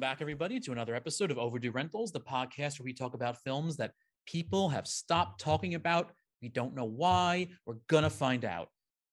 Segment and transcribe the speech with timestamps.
[0.00, 3.36] Welcome back, everybody, to another episode of Overdue Rentals, the podcast where we talk about
[3.42, 3.92] films that
[4.26, 6.12] people have stopped talking about.
[6.40, 7.48] We don't know why.
[7.66, 8.70] We're going to find out.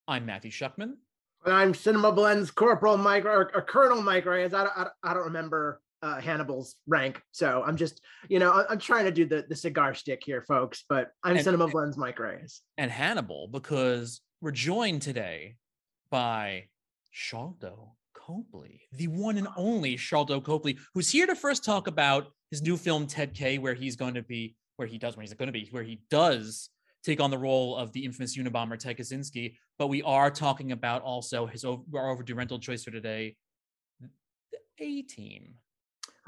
[0.07, 0.93] I'm Matthew Shuckman.
[1.43, 4.53] And I'm CinemaBlend's Corporal Mike or, or Colonel Mike Reyes.
[4.53, 7.21] I don't, I, don't remember uh, Hannibal's rank.
[7.33, 7.99] So I'm just,
[8.29, 11.45] you know, I'm trying to do the, the cigar stick here, folks, but I'm And-
[11.45, 12.61] CinemaBlend's Mike Reyes.
[12.77, 15.57] And Hannibal, because we're joined today
[16.09, 16.69] by
[17.13, 17.89] Sharlto
[18.27, 22.75] Copley, the one and only Sharlto Copley, who's here to first talk about his new
[22.75, 25.53] film Ted K, where he's going to be, where he does, where he's going to
[25.53, 26.69] be, where he does
[27.05, 29.55] take on the role of the infamous Unabomber Ted Kaczynski.
[29.79, 33.37] But we are talking about also his ov- our overdue rental choice for today,
[34.01, 35.55] the A Team.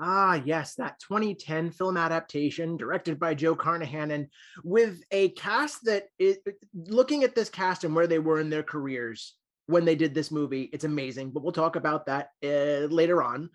[0.02, 4.27] Ah, yes, that 2010 film adaptation directed by Joe Carnahan and
[4.63, 6.38] with a cast that is
[6.73, 9.35] looking at this cast and where they were in their careers
[9.69, 11.29] when they did this movie, it's amazing.
[11.29, 13.51] But we'll talk about that uh, later on.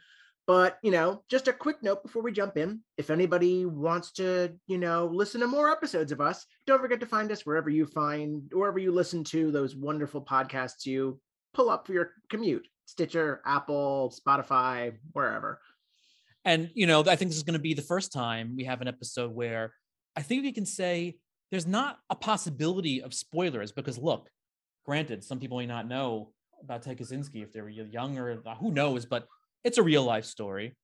[0.47, 2.83] But, you know, just a quick note before we jump in.
[2.97, 7.07] If anybody wants to, you know, listen to more episodes of us, don't forget to
[7.07, 11.19] find us wherever you find, wherever you listen to those wonderful podcasts you
[11.53, 15.61] pull up for your commute Stitcher, Apple, Spotify, wherever.
[16.45, 18.83] And you know, I think this is going to be the first time we have
[18.83, 19.73] an episode where
[20.15, 21.17] I think we can say
[21.51, 24.29] there's not a possibility of spoilers because look,
[24.85, 26.33] granted, some people may not know
[26.63, 29.27] about Ted Kaczynski if they were young or uh, who knows, but
[29.65, 30.75] it's a real life story.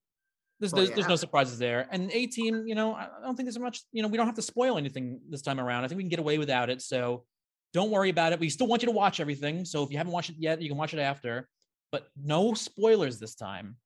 [0.59, 1.89] There's, Oh, there's, there's no surprises there.
[1.91, 4.27] And A Team, you know, I I don't think there's much, you know, we don't
[4.27, 5.85] have to spoil anything this time around.
[5.85, 6.83] I think we can get away without it.
[6.83, 7.25] So
[7.73, 8.41] don't worry about it.
[8.41, 9.65] We still want you to watch everything.
[9.65, 11.49] So if you haven't watched it yet, you can watch it after,
[11.93, 13.77] but no spoilers this time.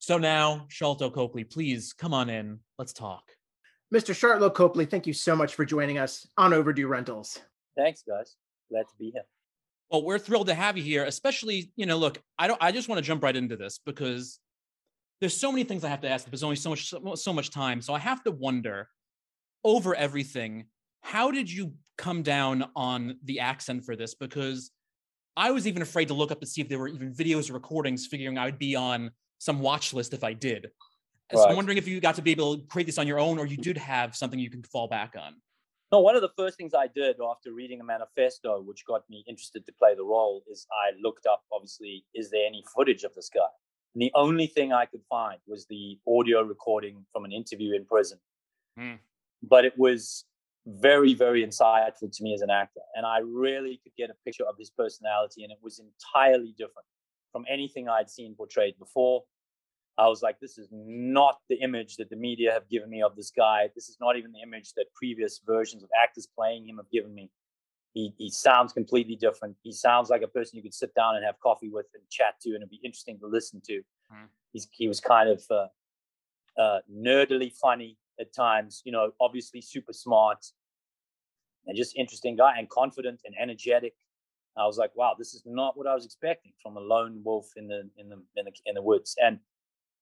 [0.00, 2.60] So now, Sharlto Copley, please come on in.
[2.78, 3.22] Let's talk.
[3.94, 4.14] Mr.
[4.14, 7.38] Sharlto Copley, thank you so much for joining us on Overdue Rentals.
[7.76, 8.36] Thanks, guys.
[8.70, 9.22] Glad to be here.
[9.90, 12.88] Well, we're thrilled to have you here, especially, you know, look, I don't I just
[12.88, 14.38] want to jump right into this because
[15.20, 17.32] there's so many things I have to ask, but there's only so much so, so
[17.32, 17.80] much time.
[17.80, 18.88] So I have to wonder
[19.64, 20.66] over everything,
[21.02, 24.14] how did you come down on the accent for this?
[24.14, 24.70] Because
[25.36, 27.54] I was even afraid to look up to see if there were even videos or
[27.54, 30.68] recordings, figuring I would be on some watch list if I did.
[31.32, 33.38] So I'm wondering if you got to be able to create this on your own
[33.38, 35.34] or you did have something you can fall back on.
[35.90, 39.24] No, one of the first things I did after reading a manifesto, which got me
[39.26, 43.14] interested to play the role, is I looked up, obviously, is there any footage of
[43.14, 43.48] this guy?
[43.94, 47.86] And the only thing I could find was the audio recording from an interview in
[47.86, 48.18] prison.
[48.76, 48.94] Hmm.
[49.42, 50.24] But it was
[50.66, 52.80] very, very insightful to me as an actor.
[52.94, 56.86] And I really could get a picture of his personality, and it was entirely different
[57.32, 59.22] from anything I'd seen portrayed before.
[59.98, 63.16] I was like, this is not the image that the media have given me of
[63.16, 63.68] this guy.
[63.74, 67.12] This is not even the image that previous versions of actors playing him have given
[67.12, 67.30] me.
[67.94, 69.56] He, he sounds completely different.
[69.64, 72.34] He sounds like a person you could sit down and have coffee with and chat
[72.42, 73.82] to, and it'd be interesting to listen to.
[74.08, 74.26] Hmm.
[74.52, 75.66] He's, he was kind of uh,
[76.60, 80.44] uh, nerdily funny at times, you know, obviously super smart
[81.66, 83.94] and just interesting guy and confident and energetic.
[84.56, 87.46] I was like, wow, this is not what I was expecting from a lone wolf
[87.56, 89.16] in the in the in the, in the woods.
[89.22, 89.38] And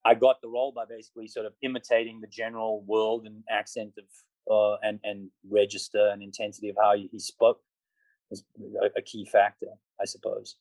[0.06, 4.04] I got the role by basically sort of imitating the general world and accent of
[4.48, 7.58] uh, and and register and intensity of how he spoke
[8.30, 8.44] was
[8.82, 9.66] a, a key factor,
[10.00, 10.56] I suppose.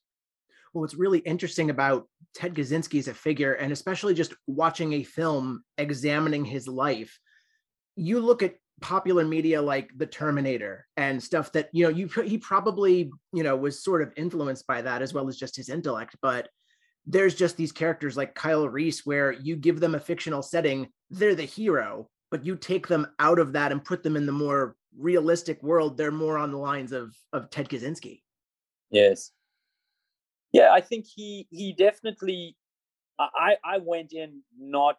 [0.73, 5.03] Well, what's really interesting about Ted Kaczynski as a figure, and especially just watching a
[5.03, 7.17] film examining his life,
[7.95, 12.39] you look at popular media like The Terminator and stuff that you know you he
[12.39, 16.15] probably you know was sort of influenced by that as well as just his intellect,
[16.21, 16.49] but
[17.05, 21.35] there's just these characters like Kyle Reese where you give them a fictional setting, they're
[21.35, 24.75] the hero, but you take them out of that and put them in the more
[24.97, 28.21] realistic world, they're more on the lines of of Ted Kaczynski.
[28.89, 29.31] Yes.
[30.51, 32.55] Yeah, I think he he definitely
[33.19, 34.97] I I went in not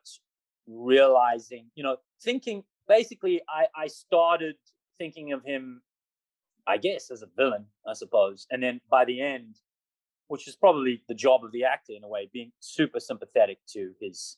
[0.67, 4.57] realizing, you know, thinking basically I I started
[4.99, 5.83] thinking of him
[6.67, 8.47] I guess as a villain, I suppose.
[8.51, 9.57] And then by the end,
[10.29, 13.93] which is probably the job of the actor in a way, being super sympathetic to
[14.01, 14.37] his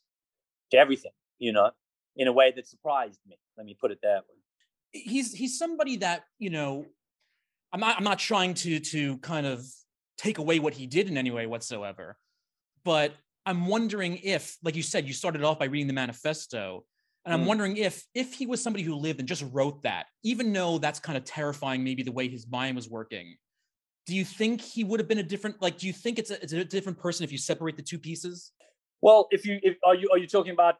[0.70, 1.70] to everything, you know,
[2.16, 3.36] in a way that surprised me.
[3.56, 4.36] Let me put it that way.
[4.92, 6.86] he's he's somebody that you know
[7.72, 9.62] i'm not i'm not trying to to kind of
[10.16, 12.16] take away what he did in any way whatsoever
[12.84, 13.12] but
[13.44, 16.84] i'm wondering if like you said you started off by reading the manifesto
[17.26, 17.48] and i'm Mm.
[17.48, 20.98] wondering if if he was somebody who lived and just wrote that even though that's
[21.00, 23.36] kind of terrifying maybe the way his mind was working
[24.08, 26.42] do you think he would have been a different like do you think it's a,
[26.42, 28.52] it's a different person if you separate the two pieces
[29.06, 30.76] Well, if you if, are you are you talking about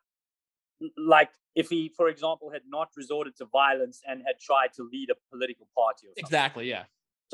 [0.96, 5.08] like if he, for example, had not resorted to violence and had tried to lead
[5.10, 6.24] a political party or something?
[6.26, 6.84] exactly yeah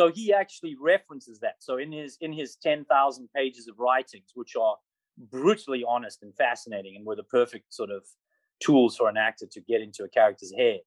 [0.00, 1.56] So he actually references that.
[1.66, 4.76] So in his in his ten thousand pages of writings, which are
[5.38, 8.02] brutally honest and fascinating and were the perfect sort of
[8.66, 10.80] tools for an actor to get into a character's head.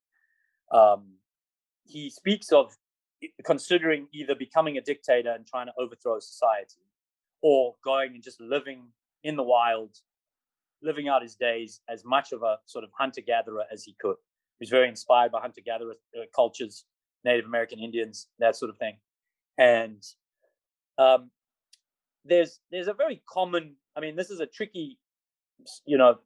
[0.79, 1.01] Um,
[1.93, 2.65] he speaks of
[3.45, 6.81] considering either becoming a dictator and trying to overthrow society
[7.41, 8.83] or going and just living
[9.23, 9.97] in the wild,
[10.81, 14.15] living out his days as much of a sort of hunter gatherer as he could.
[14.59, 16.85] He was very inspired by hunter gatherer uh, cultures,
[17.23, 18.97] Native American Indians, that sort of thing.
[19.57, 20.03] And
[20.97, 21.31] um,
[22.25, 23.75] there's there's a very common.
[23.95, 24.99] I mean, this is a tricky,
[25.85, 26.19] you know,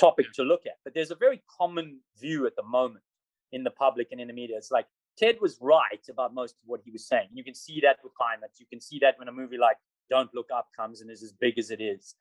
[0.00, 3.04] topic to look at, but there's a very common view at the moment
[3.52, 4.56] in the public and in the media.
[4.56, 7.28] It's like Ted was right about most of what he was saying.
[7.32, 8.50] You can see that with climate.
[8.58, 9.76] You can see that when a movie like
[10.10, 12.14] Don't Look Up comes and is as big as it is.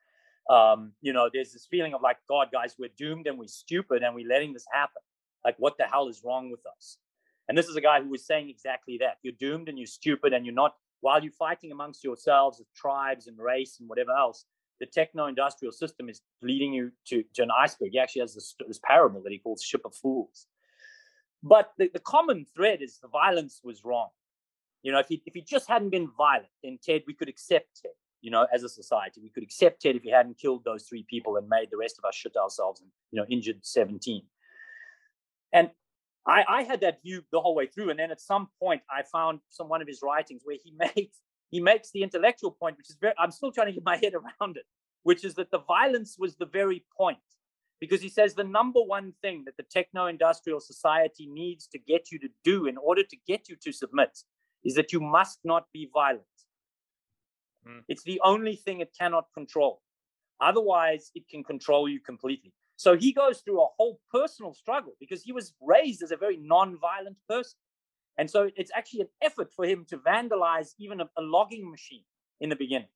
[0.50, 4.04] Um, you know, there's this feeling of like, God, guys, we're doomed and we're stupid
[4.04, 5.02] and we're letting this happen.
[5.44, 6.98] Like, what the hell is wrong with us?
[7.48, 9.18] And this is a guy who was saying exactly that.
[9.24, 13.28] You're doomed and you're stupid and you're not, while you're fighting amongst yourselves with tribes
[13.28, 14.46] and race and whatever else,
[14.80, 17.90] the techno-industrial system is leading you to, to an iceberg.
[17.92, 20.48] He actually has this, this parable that he calls Ship of Fools.
[21.44, 24.08] But the, the common thread is the violence was wrong.
[24.82, 27.82] You know, if he, if he just hadn't been violent, then Ted, we could accept
[27.82, 27.92] Ted,
[28.22, 29.22] you know, as a society.
[29.22, 31.98] We could accept Ted if he hadn't killed those three people and made the rest
[31.98, 34.24] of us shit ourselves and, you know, injured 17.
[35.52, 35.70] And
[36.26, 37.90] I, I had that view the whole way through.
[37.90, 41.20] And then at some point, I found some one of his writings where he makes
[41.50, 44.14] he makes the intellectual point, which is very I'm still trying to get my head
[44.14, 44.66] around it,
[45.04, 47.18] which is that the violence was the very point.
[47.84, 52.14] Because he says the number one thing that the techno industrial society needs to get
[52.14, 54.20] you to do in order to get you to submit
[54.64, 56.38] is that you must not be violent.
[57.68, 57.82] Mm.
[57.90, 59.82] It's the only thing it cannot control.
[60.40, 62.54] Otherwise, it can control you completely.
[62.78, 66.38] So he goes through a whole personal struggle because he was raised as a very
[66.38, 67.60] non-violent person.
[68.18, 72.06] And so it's actually an effort for him to vandalize even a, a logging machine
[72.40, 72.88] in the beginning.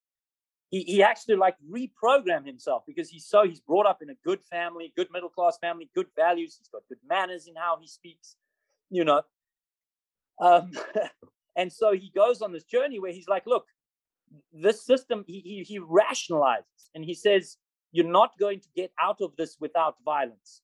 [0.69, 4.16] He, he has to like reprogram himself because he's so he's brought up in a
[4.25, 6.56] good family, good middle class family, good values.
[6.58, 8.36] He's got good manners in how he speaks,
[8.90, 9.22] you know.
[10.40, 10.72] Um,
[11.56, 13.66] and so he goes on this journey where he's like, look,
[14.52, 17.58] this system, he, he, he rationalizes and he says,
[17.92, 20.62] you're not going to get out of this without violence.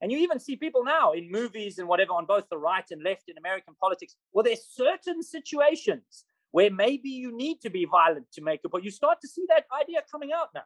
[0.00, 3.02] And you even see people now in movies and whatever on both the right and
[3.04, 4.16] left in American politics.
[4.32, 8.84] Well, there's certain situations where maybe you need to be violent to make it, but
[8.84, 10.62] you start to see that idea coming out now.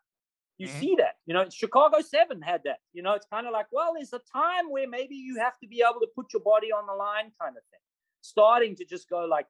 [0.58, 0.80] You mm-hmm.
[0.80, 2.78] see that, you know, Chicago 7 had that.
[2.92, 5.68] You know, it's kind of like, well, there's a time where maybe you have to
[5.68, 7.80] be able to put your body on the line, kind of thing.
[8.20, 9.46] Starting to just go like,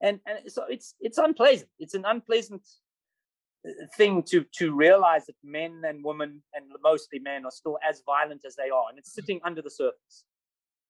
[0.00, 1.70] and and so it's it's unpleasant.
[1.78, 2.62] It's an unpleasant
[3.96, 8.44] thing to to realize that men and women and mostly men are still as violent
[8.44, 10.24] as they are and it's sitting under the surface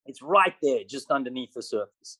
[0.07, 2.19] it's right there just underneath the surface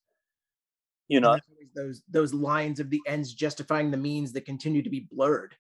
[1.13, 1.39] you know?
[1.75, 5.55] those those lines of the ends justifying the means that continue to be blurred.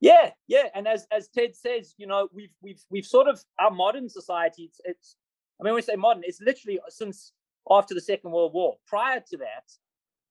[0.00, 3.70] Yeah yeah and as as ted says you know we've we've we've sort of our
[3.70, 5.16] modern society it's, it's
[5.60, 7.32] i mean when we say modern it's literally uh, since
[7.70, 8.76] after the second world war.
[8.86, 9.70] Prior to that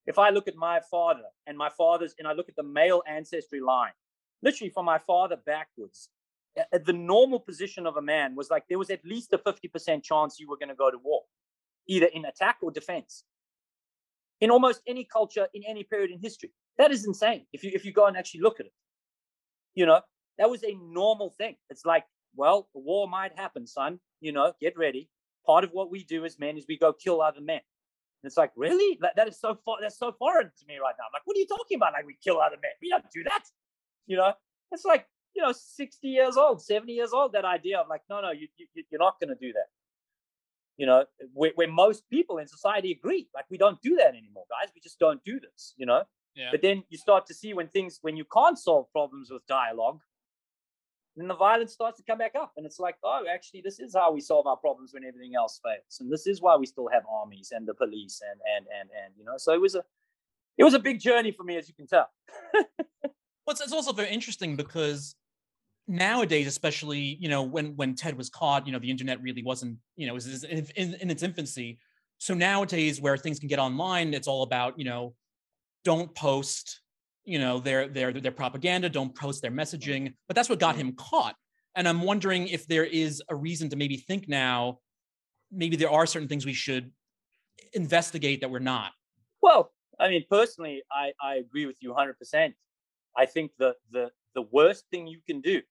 [0.07, 3.03] if I look at my father and my father's, and I look at the male
[3.07, 3.91] ancestry line,
[4.41, 6.09] literally from my father backwards,
[6.71, 10.39] the normal position of a man was like there was at least a 50% chance
[10.39, 11.21] you were going to go to war,
[11.87, 13.23] either in attack or defense.
[14.41, 16.51] In almost any culture, in any period in history.
[16.77, 17.45] That is insane.
[17.53, 18.73] If you if you go and actually look at it.
[19.75, 20.01] You know,
[20.37, 21.55] that was a normal thing.
[21.69, 22.03] It's like,
[22.35, 23.99] well, war might happen, son.
[24.19, 25.09] You know, get ready.
[25.45, 27.61] Part of what we do as men is we go kill other men.
[28.23, 28.97] And it's like, really?
[29.01, 29.77] That, that is so far.
[29.81, 31.05] That's so foreign to me right now.
[31.05, 31.93] I'm like, what are you talking about?
[31.93, 32.71] Like, we kill other men.
[32.81, 33.43] We don't do that.
[34.05, 34.33] You know,
[34.71, 38.21] it's like, you know, 60 years old, 70 years old, that idea of like, no,
[38.21, 39.67] no, you, you, you're not going to do that.
[40.81, 44.45] You know, where, where most people in society agree, like, we don't do that anymore,
[44.49, 44.71] guys.
[44.73, 46.03] We just don't do this, you know?
[46.35, 46.49] Yeah.
[46.51, 49.99] But then you start to see when things, when you can't solve problems with dialogue,
[51.15, 53.93] then the violence starts to come back up and it's like oh actually this is
[53.95, 56.87] how we solve our problems when everything else fails and this is why we still
[56.91, 59.83] have armies and the police and and and and you know so it was a
[60.57, 62.09] it was a big journey for me as you can tell
[62.53, 62.63] well
[63.49, 65.15] it's, it's also very interesting because
[65.91, 69.77] nowadays especially you know when when ted was caught you know the internet really wasn't
[69.97, 71.79] you know was in, in, in its infancy.
[72.17, 75.13] So nowadays where things can get online it's all about you know
[75.83, 76.79] don't post
[77.25, 80.13] you know their their their propaganda don't post their messaging.
[80.27, 81.35] But that's what got him caught.
[81.75, 84.79] And i'm wondering if there is a reason to maybe think now
[85.51, 86.91] maybe there are certain things we should
[87.73, 88.91] investigate that we're not.
[89.41, 92.53] Well i mean personally i i agree with you 100%
[93.17, 95.61] i think the the the worst thing you can do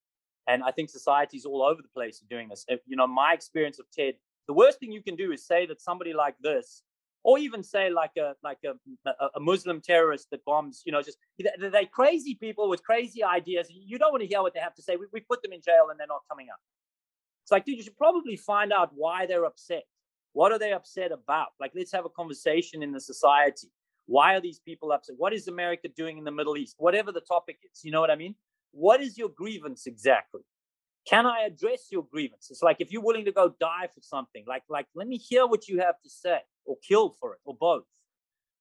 [0.51, 2.67] and i think societies all over the place are doing this.
[2.87, 4.15] You know my experience of ted
[4.49, 6.83] the worst thing you can do is say that somebody like this
[7.23, 11.19] or even say like a like a, a muslim terrorist that bombs you know just
[11.39, 13.69] they're crazy people with crazy ideas.
[13.71, 14.97] You don't want to hear what they have to say.
[14.97, 16.59] We, we put them in jail and they're not coming out.
[17.45, 19.85] It's like dude you should probably find out why they're upset.
[20.33, 21.49] What are they upset about?
[21.61, 23.69] Like let's have a conversation in the society.
[24.07, 25.17] Why are these people upset?
[25.19, 26.77] What is america doing in the middle east?
[26.79, 28.35] Whatever the topic is you know what i mean
[28.73, 30.43] what is your grievance exactly?
[31.09, 32.49] Can i address your grievance?
[32.51, 35.47] It's like if you're willing to go die for something like like let me hear
[35.47, 37.85] what you have to say or kill for it or both.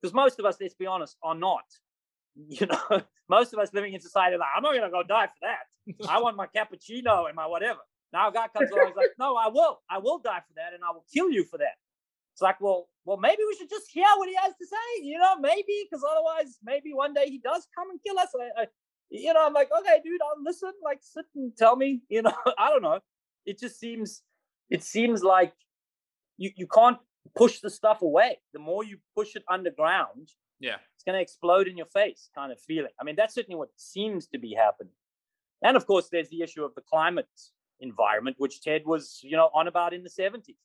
[0.02, 1.66] Because most of us let's be honest are not
[2.48, 3.02] you know?
[3.28, 6.10] Most of us living in society like i'm not to go die for that.
[6.10, 7.80] I want my cappuccino and my whatever.
[8.14, 9.82] Now a guy comes along he's like no i will.
[9.90, 11.76] I will die for that and i will kill you for that.
[12.34, 15.20] It's like well well maybe we should just hear what he has to say you
[15.20, 18.30] know maybe because otherwise maybe one day he does come and kill us.
[18.34, 18.68] I, I,
[19.10, 22.34] you know, I'm like, okay, dude, I'll listen, like sit and tell me, you know,
[22.58, 23.00] I don't know.
[23.46, 24.22] It just seems,
[24.70, 25.54] it seems like
[26.38, 26.98] you, you can't
[27.36, 28.40] push the stuff away.
[28.54, 32.52] The more you push it underground, yeah, it's going to explode in your face kind
[32.52, 32.92] of feeling.
[33.00, 34.94] I mean, that's certainly what seems to be happening.
[35.64, 37.28] And of course, there's the issue of the climate
[37.80, 40.56] environment, which Ted was, you know, on about in the 70s.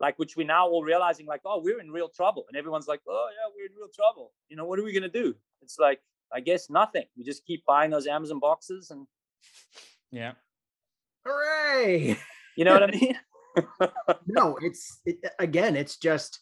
[0.00, 2.44] Like, which we now all realizing, like, oh, we're in real trouble.
[2.48, 4.32] And everyone's like, oh, yeah, we're in real trouble.
[4.48, 5.34] You know, what are we going to do?
[5.60, 6.00] It's like,
[6.34, 7.04] I guess nothing.
[7.16, 9.06] We just keep buying those Amazon boxes and
[10.10, 10.32] yeah.
[11.24, 12.18] Hooray!
[12.56, 13.18] You know what I mean?
[14.26, 16.40] no, it's it, again, it's just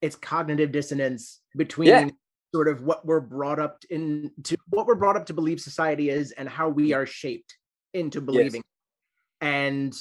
[0.00, 2.08] it's cognitive dissonance between yeah.
[2.54, 6.10] sort of what we're brought up in to what we're brought up to believe society
[6.10, 7.56] is and how we are shaped
[7.94, 8.62] into believing.
[8.62, 9.48] Yes.
[9.48, 9.94] And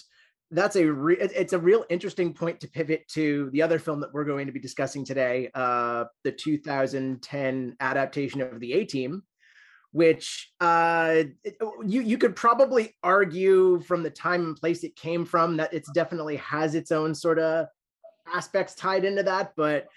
[0.52, 4.14] that's a re- it's a real interesting point to pivot to the other film that
[4.14, 9.24] we're going to be discussing today, uh, the 2010 adaptation of the A Team,
[9.92, 11.56] which uh, it,
[11.86, 15.92] you you could probably argue from the time and place it came from that it's
[15.92, 17.68] definitely has its own sort of
[18.32, 19.88] aspects tied into that, but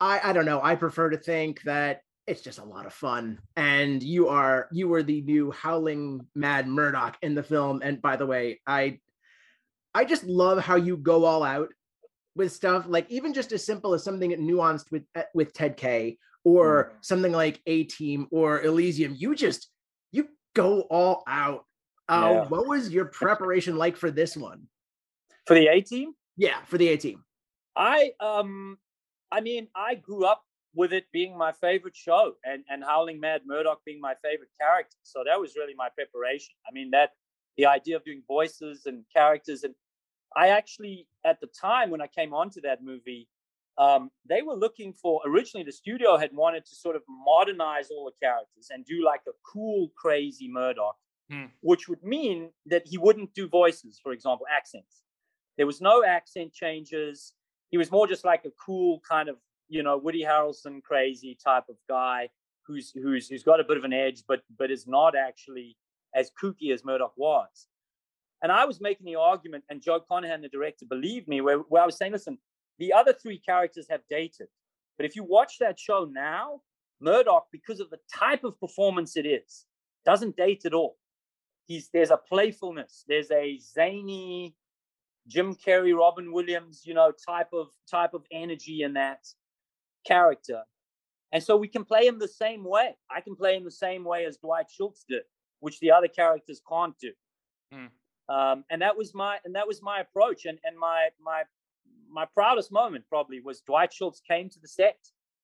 [0.00, 0.60] I I don't know.
[0.62, 4.86] I prefer to think that it's just a lot of fun and you are you
[4.86, 8.96] were the new howling mad murdock in the film and by the way i
[9.94, 11.68] I just love how you go all out
[12.36, 16.18] with stuff like even just as simple as something nuanced with eh, with Ted K
[16.44, 17.04] or mm.
[17.04, 19.14] something like A Team or Elysium.
[19.16, 19.68] You just
[20.12, 21.64] you go all out.
[22.08, 22.48] Uh, yeah.
[22.48, 24.62] What was your preparation like for this one?
[25.46, 26.14] For the A Team?
[26.36, 27.24] Yeah, for the A Team.
[27.76, 28.78] I um,
[29.30, 30.42] I mean, I grew up
[30.74, 34.96] with it being my favorite show and and Howling Mad Murdock being my favorite character.
[35.02, 36.54] So that was really my preparation.
[36.68, 37.10] I mean that
[37.56, 39.64] the idea of doing voices and characters.
[39.64, 39.74] And
[40.36, 43.28] I actually, at the time when I came onto that movie,
[43.78, 48.04] um, they were looking for originally the studio had wanted to sort of modernize all
[48.04, 50.96] the characters and do like a cool, crazy Murdock,
[51.30, 51.46] hmm.
[51.60, 55.02] which would mean that he wouldn't do voices, for example, accents.
[55.56, 57.32] There was no accent changes.
[57.70, 59.36] He was more just like a cool kind of,
[59.68, 62.28] you know, Woody Harrelson crazy type of guy
[62.66, 65.76] who's who's who's got a bit of an edge, but but is not actually
[66.14, 67.68] as kooky as Murdock was.
[68.42, 71.82] And I was making the argument, and Joe Carnahan, the director, believed me, where, where
[71.82, 72.38] I was saying, listen,
[72.78, 74.48] the other three characters have dated.
[74.96, 76.62] But if you watch that show now,
[77.00, 79.66] Murdock, because of the type of performance it is,
[80.04, 80.96] doesn't date at all.
[81.66, 84.56] He's there's a playfulness, there's a zany
[85.28, 89.26] Jim Carrey, Robin Williams, you know, type of type of energy in that
[90.06, 90.62] character.
[91.32, 92.96] And so we can play him the same way.
[93.10, 95.22] I can play him the same way as Dwight Schultz did
[95.60, 97.12] which the other characters can't do.
[97.72, 97.88] Mm.
[98.28, 100.44] Um, and that was my and that was my approach.
[100.44, 101.42] And and my my
[102.10, 104.98] my proudest moment probably was Dwight Schultz came to the set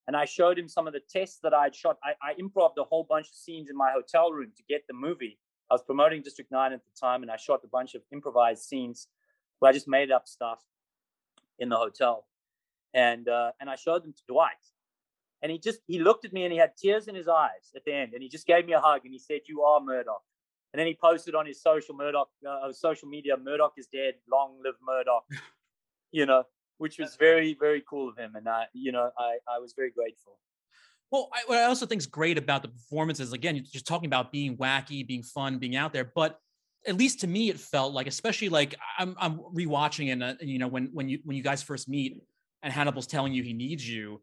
[0.07, 1.97] and I showed him some of the tests that I'd shot.
[2.03, 4.93] I, I improv a whole bunch of scenes in my hotel room to get the
[4.93, 5.37] movie.
[5.69, 8.63] I was promoting District 9 at the time and I shot a bunch of improvised
[8.63, 9.07] scenes
[9.59, 10.63] where I just made up stuff
[11.59, 12.25] in the hotel.
[12.93, 14.55] And uh, and I showed them to Dwight
[15.41, 17.85] and he just he looked at me and he had tears in his eyes at
[17.85, 18.13] the end.
[18.13, 20.21] And he just gave me a hug and he said you are Murdock."
[20.73, 24.15] and then he posted on his social murdock uh, social media "Murdock is dead.
[24.31, 25.23] Long live Murdock."
[26.11, 26.43] you know
[26.77, 28.35] which was very very cool of him.
[28.35, 30.37] And i you know i i was very grateful.
[31.11, 34.07] Well I, what i also think is great about the performances again you're just talking
[34.07, 36.11] about being wacky being fun being out there.
[36.13, 36.39] But
[36.85, 40.59] at least to me it felt like especially like i'm i'm rewatching and uh, you
[40.59, 42.21] know when when you when you guys first meet
[42.61, 44.21] and hannibal's telling you he needs you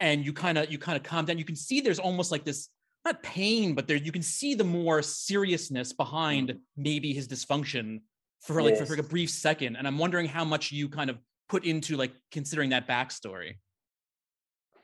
[0.00, 2.44] and you kind of you kind of calm down you can see there's almost like
[2.44, 2.68] this
[3.04, 6.58] not pain but there you can see the more seriousness behind mm.
[6.76, 8.00] maybe his dysfunction
[8.40, 8.80] for like yes.
[8.80, 11.96] for, for, a brief second and i'm wondering how much you kind of put into
[11.96, 13.54] like considering that backstory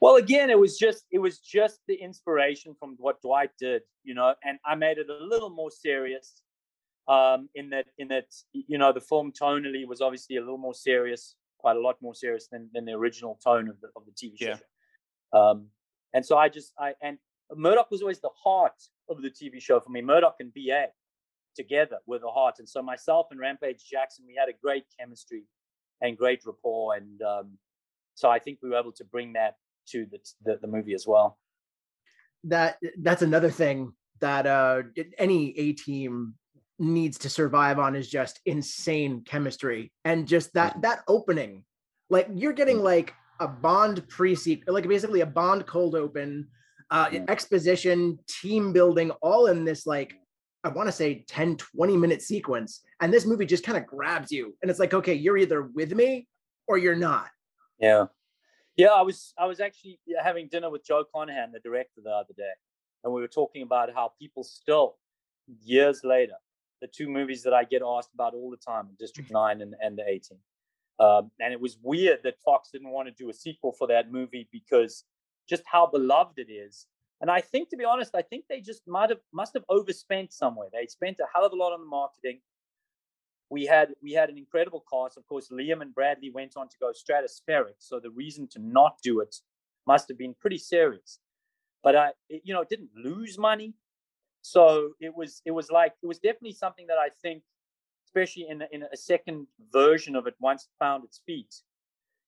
[0.00, 4.14] well again it was just it was just the inspiration from what dwight did you
[4.14, 6.42] know and i made it a little more serious
[7.08, 10.74] um in that in that you know the film tonally was obviously a little more
[10.74, 14.12] serious quite a lot more serious than, than the original tone of the of the
[14.12, 14.46] TV show.
[14.48, 14.56] Yeah.
[15.32, 15.66] Um,
[16.12, 17.18] and so I just I and
[17.54, 20.02] Murdock was always the heart of the TV show for me.
[20.02, 20.86] Murdock and BA
[21.56, 22.56] together were the heart.
[22.58, 25.44] And so myself and Rampage Jackson, we had a great chemistry
[26.00, 26.94] and great rapport.
[26.94, 27.58] And um,
[28.14, 29.56] so I think we were able to bring that
[29.88, 31.38] to the, the, the movie as well.
[32.44, 34.82] That that's another thing that uh,
[35.18, 36.34] any A team
[36.78, 41.62] needs to survive on is just insane chemistry and just that that opening
[42.08, 42.82] like you're getting mm.
[42.84, 46.46] like a bond pre-sequel like basically a bond cold open
[46.90, 50.14] uh exposition team building all in this like
[50.64, 52.82] i want to say 10 20 minute sequence.
[53.00, 54.54] And this movie just kind of grabs you.
[54.60, 56.28] And it's like okay you're either with me
[56.68, 57.28] or you're not.
[57.78, 58.06] Yeah.
[58.76, 62.34] Yeah i was i was actually having dinner with joe carnahan the director the other
[62.36, 62.52] day.
[63.02, 64.96] And we were talking about how people still
[65.62, 66.34] years later
[66.80, 69.58] the two movies that I get asked about all the time, District mm-hmm.
[69.58, 70.38] 9 and, and The Team.
[71.00, 74.12] Um, and it was weird that Fox didn't want to do a sequel for that
[74.12, 75.04] movie because
[75.48, 76.86] just how beloved it is.
[77.22, 80.32] And I think, to be honest, I think they just might have must have overspent
[80.32, 80.68] somewhere.
[80.72, 82.40] They spent a hell of a lot on the marketing.
[83.50, 85.18] We had we had an incredible cast.
[85.18, 87.76] Of course, Liam and Bradley went on to go stratospheric.
[87.78, 89.36] So the reason to not do it
[89.86, 91.18] must have been pretty serious.
[91.82, 93.74] But I, it, you know, it didn't lose money
[94.42, 97.42] so it was it was like it was definitely something that I think,
[98.10, 101.54] especially in in a second version of it, once it found its feet.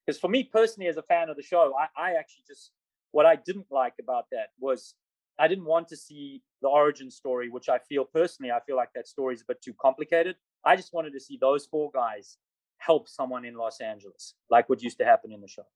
[0.05, 2.71] Because for me personally, as a fan of the show, I, I actually just
[3.13, 4.95] what I didn't like about that was
[5.39, 8.91] I didn't want to see the origin story, which I feel personally, I feel like
[8.95, 10.37] that story is a bit too complicated.
[10.65, 12.39] I just wanted to see those four guys
[12.79, 15.67] help someone in Los Angeles, like what used to happen in the show.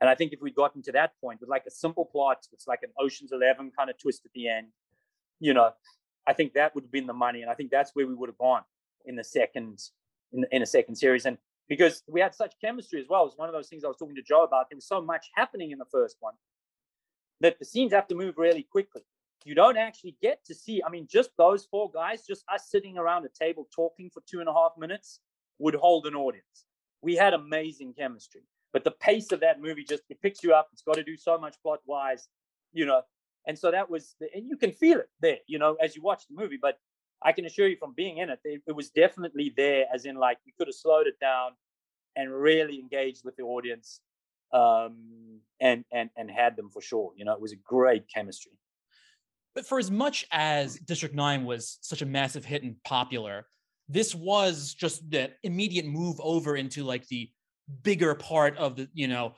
[0.00, 2.66] And I think if we'd gotten to that point with like a simple plot, it's
[2.66, 4.68] like an Ocean's Eleven kind of twist at the end,
[5.40, 5.70] you know,
[6.26, 8.28] I think that would have been the money, and I think that's where we would
[8.28, 8.62] have gone
[9.06, 9.82] in the second
[10.32, 11.26] in, in a second series.
[11.26, 13.88] And because we had such chemistry as well, it was one of those things I
[13.88, 14.66] was talking to Joe about.
[14.70, 16.34] There was so much happening in the first one
[17.40, 19.02] that the scenes have to move really quickly.
[19.44, 20.82] You don't actually get to see.
[20.86, 24.40] I mean, just those four guys, just us sitting around a table talking for two
[24.40, 25.20] and a half minutes,
[25.58, 26.64] would hold an audience.
[27.02, 30.68] We had amazing chemistry, but the pace of that movie just it picks you up.
[30.72, 32.28] It's got to do so much plot wise,
[32.72, 33.02] you know.
[33.46, 36.02] And so that was, the, and you can feel it there, you know, as you
[36.02, 36.58] watch the movie.
[36.60, 36.78] But
[37.24, 40.16] I can assure you from being in it, it, it was definitely there, as in
[40.16, 41.52] like you could have slowed it down
[42.16, 44.00] and really engaged with the audience
[44.52, 47.12] um, and and and had them for sure.
[47.16, 48.52] You know, it was a great chemistry.
[49.54, 53.46] But for as much as District Nine was such a massive hit and popular,
[53.88, 57.30] this was just the immediate move over into like the
[57.82, 59.34] bigger part of the you know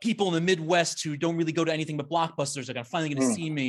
[0.00, 3.14] people in the Midwest who don't really go to anything but blockbusters are gonna finally
[3.14, 3.36] going to mm.
[3.36, 3.68] see me.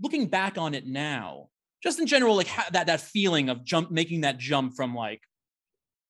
[0.00, 1.48] Looking back on it now,
[1.82, 5.22] just in general, like that that feeling of jump, making that jump from like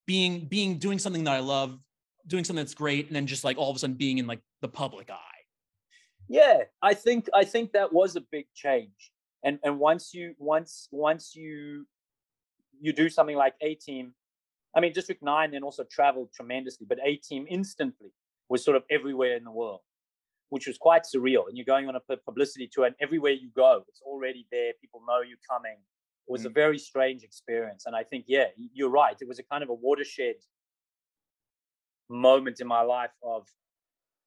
[0.05, 1.79] being being doing something that I love,
[2.27, 4.39] doing something that's great, and then just like all of a sudden being in like
[4.61, 5.17] the public eye.
[6.29, 9.11] Yeah, I think I think that was a big change.
[9.43, 11.85] And and once you once once you
[12.79, 14.13] you do something like A Team,
[14.75, 18.11] I mean District Nine then also traveled tremendously, but A Team instantly
[18.49, 19.81] was sort of everywhere in the world,
[20.53, 21.47] which was quite surreal.
[21.47, 24.71] And you're going on a publicity tour, and everywhere you go, it's already there.
[24.79, 25.77] People know you're coming.
[26.27, 26.45] It was mm.
[26.45, 27.87] a very strange experience.
[27.87, 29.15] And I think, yeah, you're right.
[29.19, 30.35] It was a kind of a watershed
[32.07, 33.47] moment in my life of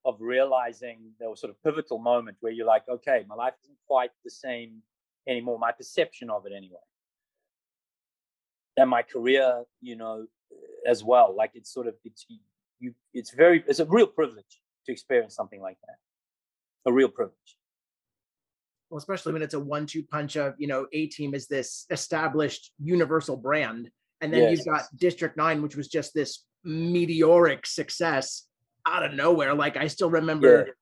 [0.04, 3.78] of realizing there was sort of pivotal moment where you're like, okay, my life isn't
[3.86, 4.82] quite the same
[5.28, 5.60] anymore.
[5.60, 6.86] My perception of it, anyway,
[8.76, 10.26] and my career, you know,
[10.88, 11.32] as well.
[11.36, 12.26] Like it's sort of it's
[12.80, 15.98] you it's very it's a real privilege to experience something like that
[16.86, 17.56] a real privilege
[18.90, 22.72] well especially when it's a one-two punch of you know a team is this established
[22.82, 24.58] universal brand and then yes.
[24.58, 28.44] you've got district 9 which was just this meteoric success
[28.86, 30.72] out of nowhere like i still remember yeah.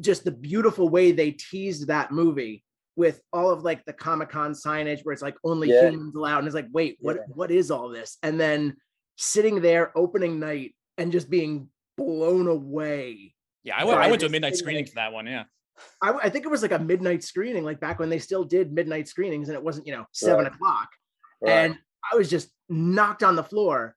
[0.00, 2.62] just the beautiful way they teased that movie
[2.96, 5.88] with all of like the comic-con signage where it's like only yeah.
[5.88, 7.22] humans allowed and it's like wait what yeah.
[7.34, 8.76] what is all this and then
[9.20, 13.34] sitting there opening night and just being blown away.
[13.64, 15.26] Yeah, I went, I went to a midnight screening for that one.
[15.26, 15.44] Yeah.
[16.02, 18.72] I, I, think it was like a midnight screening, like back when they still did
[18.72, 20.54] midnight screenings and it wasn't, you know, seven right.
[20.54, 20.88] o'clock.
[21.42, 21.52] Right.
[21.52, 21.78] And
[22.12, 23.94] I was just knocked on the floor.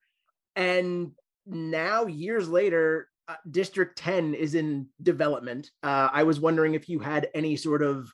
[0.55, 1.11] And
[1.45, 5.71] now, years later, uh, District 10 is in development.
[5.81, 8.11] Uh, I was wondering if you had any sort of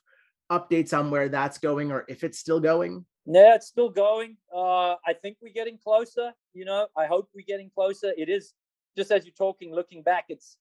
[0.50, 3.04] updates on where that's going or if it's still going.
[3.26, 4.36] Yeah, it's still going.
[4.54, 6.32] Uh, I think we're getting closer.
[6.54, 8.12] You know, I hope we're getting closer.
[8.16, 8.54] It is
[8.96, 10.56] just as you're talking, looking back, it's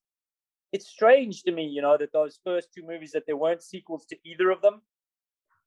[0.71, 4.05] it's strange to me, you know, that those first two movies that there weren't sequels
[4.05, 4.81] to either of them,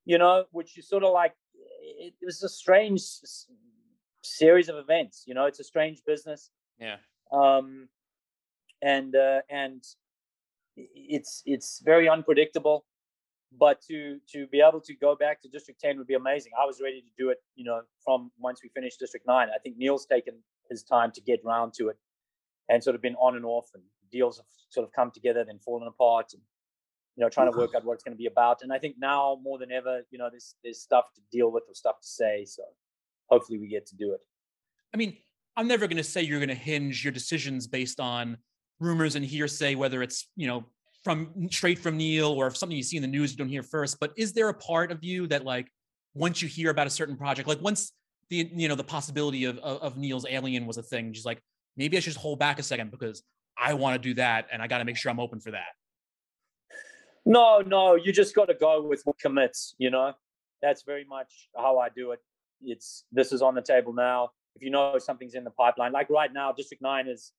[0.04, 3.02] you know, which is sort of like it, was a strange
[4.22, 5.24] series of events.
[5.26, 6.50] You know, it's a strange business.
[6.78, 6.96] Yeah.
[7.32, 7.88] Um,
[8.80, 9.82] and uh, and
[10.76, 12.84] it's it's very unpredictable.
[13.58, 16.52] But to to be able to go back to District Ten would be amazing.
[16.60, 19.48] I was ready to do it, you know, from once we finished District Nine.
[19.54, 20.34] I think Neill's taken
[20.70, 21.96] his time to get round to it,
[22.70, 25.58] and sort of been on and off, and deals have sort of come together, then
[25.58, 26.42] fallen apart, and
[27.16, 28.62] you know, trying to work out what it's going to be about.
[28.62, 31.64] And I think now more than ever, you know, there's there's stuff to deal with
[31.68, 32.44] or stuff to say.
[32.44, 32.62] So
[33.26, 34.20] hopefully we get to do it.
[34.94, 35.16] I mean,
[35.56, 38.38] I'm never going to say you're going to hinge your decisions based on
[38.80, 40.64] rumors and hearsay, whether it's you know
[41.04, 43.62] from straight from Neill or if something you see in the news you don't hear
[43.62, 43.98] first.
[44.00, 45.68] But is there a part of you that like
[46.14, 47.92] once you hear about a certain project, like once
[48.30, 51.40] the you know the possibility of of, of Neill's Alien was a thing, just like
[51.76, 53.22] maybe I should just hold back a second because
[53.58, 55.74] I want to do that and I got to make sure I'm open for that.
[57.24, 59.74] No, no, you just got to go with what commits.
[59.78, 60.12] You know,
[60.60, 62.20] that's very much how I do it.
[62.62, 64.30] It's this is on the table now.
[64.56, 67.32] If you know something's in the pipeline, like right now, District Nine is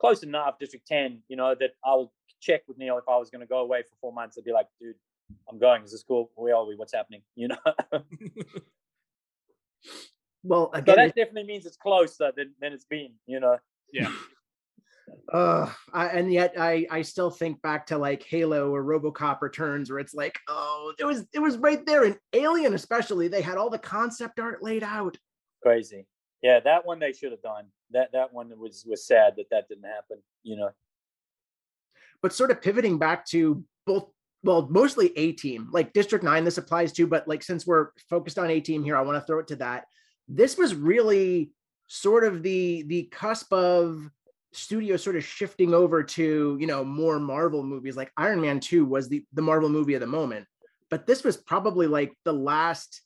[0.00, 0.58] close enough.
[0.58, 3.58] District Ten, you know, that I'll check with Neill if I was going to go
[3.58, 4.36] away for four months.
[4.38, 4.94] I'd be like, dude,
[5.50, 5.82] I'm going.
[5.82, 6.30] Is this cool?
[6.34, 6.76] Where are we?
[6.76, 7.22] What's happening?
[7.36, 7.56] You know.
[10.42, 13.12] well, again, so that definitely means it's closer than than it's been.
[13.26, 13.58] You know.
[13.92, 14.10] Yeah.
[15.32, 19.90] Uh I, and yet i i still think back to like halo or robocop returns
[19.90, 22.04] where it's like oh it was it was right there.
[22.04, 25.16] And alien especially they had all the concept art laid out.
[25.62, 26.06] Crazy.
[26.42, 27.66] Yeah that one they should have done.
[27.90, 30.70] That that one was was sad that that didn't happen you know?
[32.22, 34.08] But sort of pivoting back to both
[34.42, 38.38] well mostly a team like district 9 this applies to but like since we're focused
[38.38, 39.86] on a team here i want to throw it to that.
[40.28, 41.52] This was really
[41.88, 44.10] sort of the the cusp of
[44.56, 47.96] studio sort of shifting over to you know more marvel movies.
[47.96, 50.46] Like iron man 2 was the the marvel movie of the moment
[50.90, 53.02] but this was probably like the last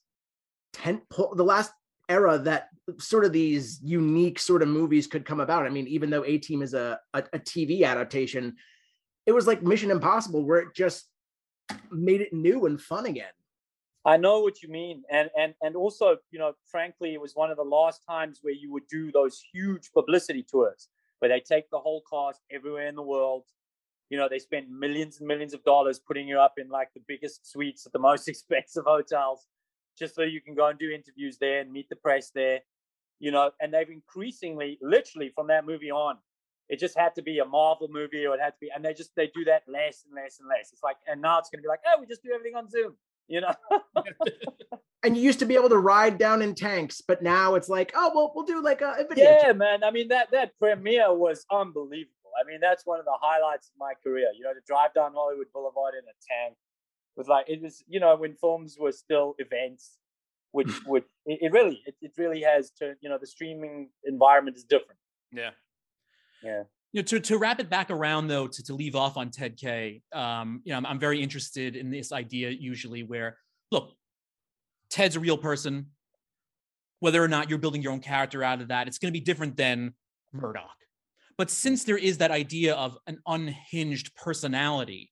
[0.72, 1.72] tent pole the last
[2.08, 5.66] era that sort of these unique sort of movies could come about.
[5.66, 8.56] I mean even though a team is a, a, a tv adaptation
[9.26, 11.08] it was like mission impossible where it just
[11.90, 13.32] made it new and fun again.
[14.04, 17.50] I know what you mean, and and and also, you know, frankly, it was one
[17.50, 20.88] of the last times where you would do those huge publicity tours
[21.20, 23.44] where they take the whole cast everywhere in the world.
[24.08, 27.02] You know, they spend millions and millions of dollars putting you up in like the
[27.06, 29.46] biggest suites at the most expensive hotels,
[29.98, 32.60] just so you can go and do interviews there and meet the press there.
[33.20, 36.16] You know, and they've increasingly, literally from that movie on,
[36.70, 38.94] it just had to be a Marvel movie or it had to be, and they
[38.94, 40.70] just they do that less and less and less.
[40.72, 42.70] It's like, and now it's going to be like, oh, we just do everything on
[42.70, 42.94] Zoom.
[43.30, 43.54] You know.
[45.02, 47.92] and you used to be able to ride down in tanks, but now it's like,
[47.94, 49.38] oh well, we'll do like a, a video.
[49.42, 49.84] Yeah, man.
[49.84, 52.32] I mean that that premiere was unbelievable.
[52.40, 54.28] I mean that's one of the highlights of my career.
[54.36, 56.56] You know, to drive down Hollywood Boulevard in a tank
[57.16, 57.82] was like it was.
[57.88, 59.98] You know, when films were still events,
[60.52, 62.96] which would it, it, really it, it really has turned.
[63.00, 64.98] You know, the streaming environment is different.
[65.32, 65.50] Yeah.
[66.42, 66.64] Yeah.
[66.92, 69.56] You know, to, to wrap it back around though, to, to leave off on Ted
[69.56, 73.36] K, um, you know, I'm, I'm very interested in this idea usually where,
[73.70, 73.92] look,
[74.90, 75.86] Ted's a real person.
[76.98, 79.24] Whether or not you're building your own character out of that, it's going to be
[79.24, 79.94] different than
[80.32, 80.76] Murdock.
[81.38, 85.10] But since there is that idea of an unhinged personality,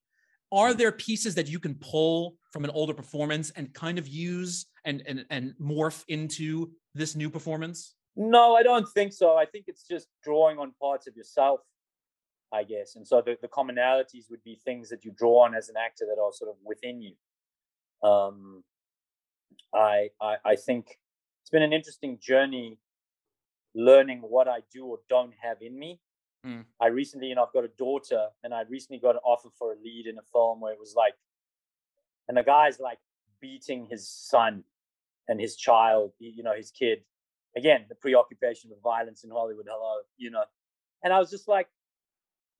[0.52, 4.66] are there pieces that you can pull from an older performance and kind of use
[4.84, 7.94] and and, and morph into this new performance?
[8.20, 9.36] No, I don't think so.
[9.36, 11.60] I think it's just drawing on parts of yourself,
[12.52, 12.96] I guess.
[12.96, 16.04] And so the, the commonalities would be things that you draw on as an actor
[16.04, 17.14] that are sort of within you.
[18.02, 18.64] Um,
[19.72, 20.98] I, I, I think
[21.42, 22.80] it's been an interesting journey
[23.76, 26.00] learning what I do or don't have in me.
[26.44, 26.64] Mm.
[26.80, 29.72] I recently, you know, I've got a daughter, and I recently got an offer for
[29.72, 31.14] a lead in a film where it was like,
[32.26, 32.98] and the guy's like
[33.40, 34.64] beating his son
[35.28, 36.98] and his child, you know, his kid.
[37.56, 39.66] Again, the preoccupation with violence in Hollywood.
[39.68, 40.44] Hello, you know,
[41.02, 41.68] and I was just like,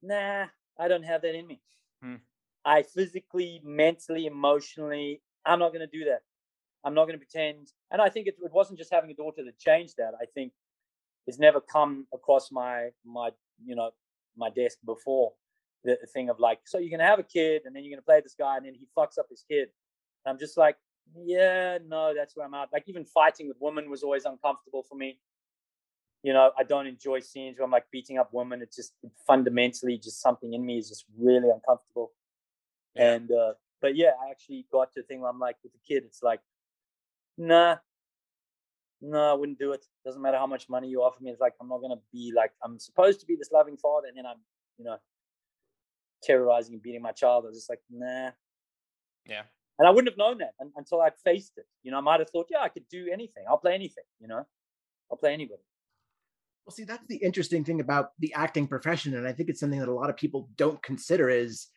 [0.03, 0.47] nah,
[0.79, 1.61] I don't have that in me.
[2.05, 2.21] Mm.
[2.65, 6.21] I physically, mentally, emotionally, I'm not going to do that.
[6.85, 7.73] I'm not going to pretend.
[7.91, 10.13] And I think it, it wasn't just having a daughter that changed that.
[10.21, 10.53] I think
[11.27, 13.31] it's never come across my my
[13.65, 13.91] you know
[14.37, 15.33] my desk before
[15.85, 17.91] the, the thing of like, so you're going to have a kid and then you're
[17.91, 19.69] going to play this guy and then he fucks up his kid.
[20.25, 20.77] And I'm just like,
[21.17, 22.69] yeah, no, that's where I'm at.
[22.73, 25.19] Like even fighting with women was always uncomfortable for me.
[26.23, 28.61] You know, I don't enjoy scenes where I'm like beating up women.
[28.61, 28.93] It's just
[29.27, 32.13] fundamentally just something in me is just really uncomfortable.
[32.95, 33.13] Yeah.
[33.13, 35.79] And uh, but yeah, I actually got to a thing where I'm like with the
[35.87, 36.41] kid, it's like
[37.39, 37.77] nah,
[39.01, 39.87] no, I wouldn't do it.
[40.05, 41.31] Doesn't matter how much money you offer me.
[41.31, 44.17] It's like I'm not gonna be like I'm supposed to be this loving father, and
[44.17, 44.39] then I'm,
[44.77, 44.97] you know,
[46.23, 47.45] terrorizing and beating my child.
[47.45, 48.31] I was just like, nah.
[49.25, 49.43] Yeah.
[49.79, 51.67] And I wouldn't have known that until I'd faced it.
[51.83, 53.45] You know, I might have thought, yeah, I could do anything.
[53.49, 54.05] I'll play anything.
[54.21, 54.45] You know,
[55.11, 55.63] I'll play anybody.
[56.67, 59.15] Well, see, that's the interesting thing about the acting profession.
[59.15, 61.69] And I think it's something that a lot of people don't consider is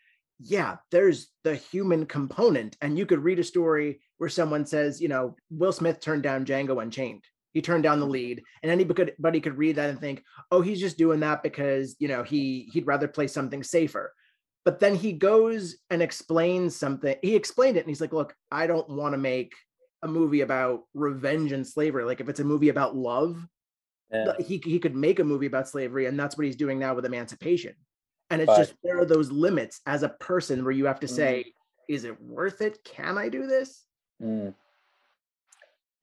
[0.44, 2.76] yeah, there's the human component.
[2.82, 6.46] And you could read a story where someone says, you know, Will Smith turned down
[6.46, 7.24] Django Unchained.
[7.54, 8.14] He turned down the mm-hmm.
[8.14, 12.08] lead, and anybody could read that and think, oh, he's just doing that because you
[12.08, 14.14] know he he'd rather play something safer.
[14.64, 17.16] But then he goes and explains something.
[17.22, 19.54] He explained it, and he's like, look, I don't want to make
[20.04, 22.04] a movie about revenge and slavery.
[22.04, 23.44] Like if it's a movie about love,
[24.12, 24.34] yeah.
[24.40, 27.06] he he could make a movie about slavery, and that's what he's doing now with
[27.06, 27.74] Emancipation.
[28.30, 31.08] And it's but, just there are those limits as a person where you have to
[31.08, 31.94] say, mm.
[31.94, 32.84] is it worth it?
[32.86, 33.84] Can I do this?
[34.22, 34.54] Mm.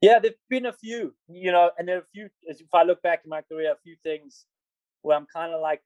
[0.02, 2.28] Yeah, there've been a few, you know, and there are a few.
[2.42, 4.44] If I look back in my career, a few things
[5.02, 5.82] where I'm kind of like,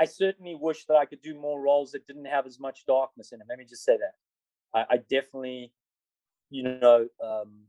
[0.00, 3.32] I certainly wish that I could do more roles that didn't have as much darkness
[3.32, 3.48] in them.
[3.50, 4.14] Let me just say that.
[4.74, 5.74] I, I definitely,
[6.48, 7.66] you know, um,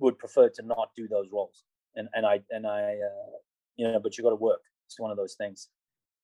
[0.00, 1.64] would prefer to not do those roles,
[1.94, 3.36] and and I and I, uh,
[3.76, 4.60] you know, but you got to work.
[4.86, 5.68] It's one of those things.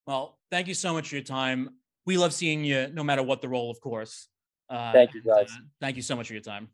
[0.07, 1.71] Well, thank you so much for your time.
[2.05, 4.29] We love seeing you, no matter what the role, of course.
[4.69, 5.51] Uh, thank you, guys.
[5.53, 6.69] Uh, thank you so much for your time.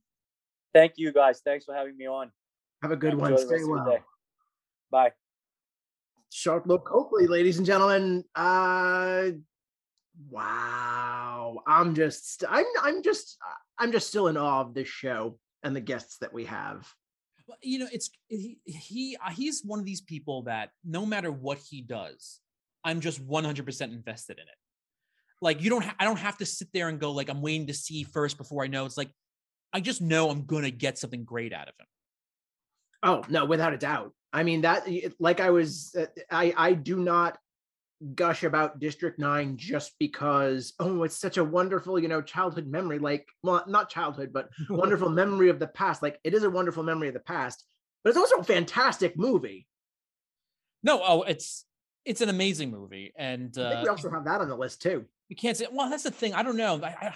[0.72, 1.42] Thank you, guys.
[1.44, 2.30] Thanks for having me on.
[2.82, 3.36] Have a good one.
[3.36, 3.98] Stay well.
[4.90, 5.12] Bye.
[6.34, 8.24] Sharlto Copley, ladies and gentlemen.
[8.34, 9.30] Uh,
[10.28, 11.60] wow.
[11.64, 13.38] I'm just, I'm, I'm just,
[13.78, 16.92] I'm just still in awe of this show and the guests that we have.
[17.46, 21.58] Well, you know, it's he, he he's one of these people that no matter what
[21.58, 22.40] he does,
[22.82, 24.54] I'm just 100% invested in it.
[25.40, 27.68] Like you don't, ha- I don't have to sit there and go like I'm waiting
[27.68, 28.86] to see first before I know.
[28.86, 29.10] It's like
[29.72, 31.86] I just know I'm gonna get something great out of him.
[33.04, 34.12] Oh no, without a doubt.
[34.32, 34.88] I mean that,
[35.20, 37.38] like I was, uh, I I do not
[38.14, 42.98] gush about District Nine just because oh it's such a wonderful you know childhood memory.
[42.98, 46.02] Like well not childhood but wonderful memory of the past.
[46.02, 47.64] Like it is a wonderful memory of the past,
[48.02, 49.68] but it's also a fantastic movie.
[50.82, 51.66] No, oh it's
[52.04, 55.04] it's an amazing movie, and uh, we also have that on the list too.
[55.30, 55.66] We can't say.
[55.70, 56.34] Well, that's the thing.
[56.34, 56.80] I don't know.
[56.82, 57.14] I, I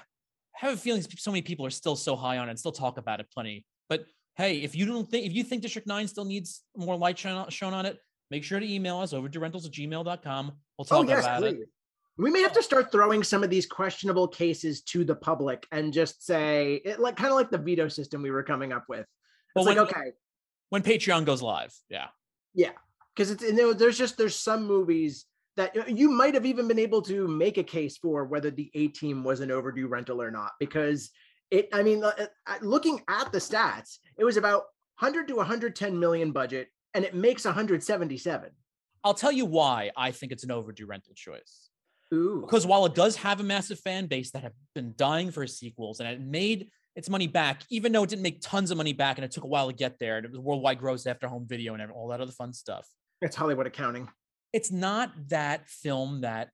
[0.54, 2.98] have a feeling so many people are still so high on it and still talk
[2.98, 3.64] about it plenty.
[3.88, 4.06] But
[4.38, 7.48] hey, if you don't think if you think District Nine still needs more light shown,
[7.50, 7.98] shown on it,
[8.30, 10.46] make sure to email us over to rentals at gmail.com.
[10.46, 11.60] We'll oh, talk oh, yes, about please.
[11.60, 11.68] it.
[12.16, 12.62] We may have to oh.
[12.62, 17.16] start throwing some of these questionable cases to the public and just say it like
[17.16, 19.00] kind of like the veto system we were coming up with.
[19.00, 19.08] It's
[19.54, 20.12] well, like, okay.
[20.70, 21.74] When Patreon goes live.
[21.90, 22.06] Yeah.
[22.54, 22.70] Yeah
[23.18, 25.24] because it's you know, there's just there's some movies
[25.56, 28.88] that you might have even been able to make a case for whether the A
[28.88, 31.10] team was an overdue rental or not because
[31.50, 32.12] it I mean uh,
[32.46, 34.64] uh, looking at the stats it was about
[34.98, 38.50] 100 to 110 million budget and it makes 177.
[39.04, 41.68] I'll tell you why I think it's an overdue rental choice.
[42.12, 42.40] Ooh.
[42.40, 46.00] Because while it does have a massive fan base that have been dying for sequels
[46.00, 49.18] and it made its money back, even though it didn't make tons of money back
[49.18, 51.46] and it took a while to get there, and it was worldwide gross after home
[51.46, 52.88] video and all that other fun stuff.
[53.20, 54.08] It's Hollywood accounting.
[54.52, 56.50] It's not that film that,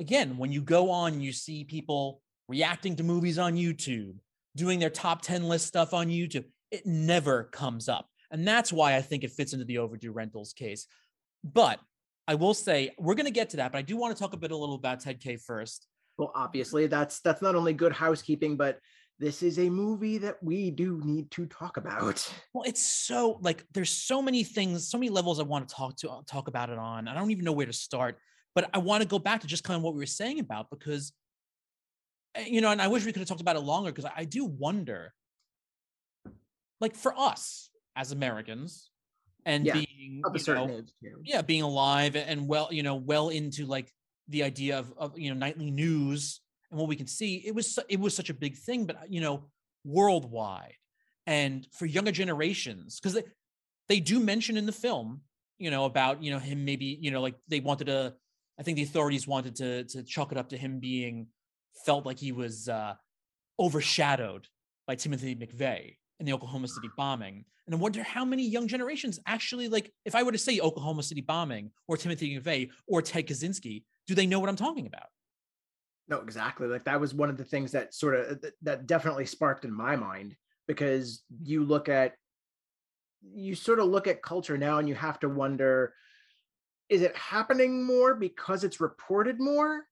[0.00, 4.16] again, when you go on, you see people reacting to movies on YouTube,
[4.54, 6.44] doing their top 10 list stuff on YouTube.
[6.70, 8.08] It never comes up.
[8.30, 10.86] And that's why I think it fits into the overdue rentals case.
[11.44, 11.78] But
[12.26, 14.32] I will say we're going to get to that, but I do want to talk
[14.32, 15.86] a bit a little about Ted K first.
[16.18, 18.80] Well, obviously that's that's not only good housekeeping, but
[19.18, 22.30] this is a movie that we do need to talk about.
[22.52, 25.96] Well, it's so like there's so many things, so many levels I want to talk
[25.98, 27.08] to talk about it on.
[27.08, 28.18] I don't even know where to start,
[28.54, 30.68] but I want to go back to just kind of what we were saying about
[30.70, 31.12] because
[32.46, 34.24] you know, and I wish we could have talked about it longer because I, I
[34.24, 35.14] do wonder,
[36.80, 38.90] like for us as Americans,
[39.44, 41.22] and yeah, being of a certain know, age too.
[41.24, 43.92] yeah, being alive and well, you know, well into like
[44.28, 47.78] the idea of, of you know nightly news and what we can see, it was
[47.88, 49.44] it was such a big thing, but you know,
[49.84, 50.74] worldwide
[51.26, 53.24] and for younger generations, because they,
[53.88, 55.20] they do mention in the film,
[55.58, 58.14] you know, about you know him maybe you know like they wanted to,
[58.58, 61.28] I think the authorities wanted to to chalk it up to him being
[61.84, 62.94] felt like he was uh,
[63.58, 64.48] overshadowed
[64.86, 67.44] by Timothy McVeigh in the Oklahoma City bombing.
[67.66, 71.02] And I wonder how many young generations actually like, if I were to say Oklahoma
[71.02, 75.08] City bombing or Timothy McVeigh or Ted Kaczynski, do they know what I'm talking about?
[76.08, 76.68] No, exactly.
[76.68, 79.96] Like that was one of the things that sort of that definitely sparked in my
[79.96, 80.36] mind
[80.68, 82.14] because you look at
[83.22, 85.94] you sort of look at culture now and you have to wonder
[86.88, 89.84] is it happening more because it's reported more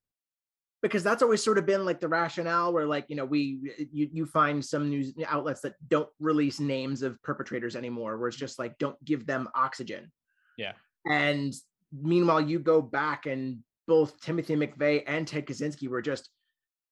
[0.84, 4.08] because that's always sort of been like the rationale where like you know we you,
[4.12, 8.58] you find some news outlets that don't release names of perpetrators anymore where it's just
[8.58, 10.12] like don't give them oxygen
[10.58, 10.72] yeah
[11.06, 11.54] and
[11.92, 16.30] meanwhile you go back and both Timothy McVeigh and Ted Kaczynski were just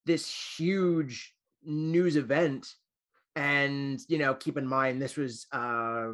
[0.06, 2.68] this huge news event.
[3.34, 6.08] And, you know, keep in mind, this was uh,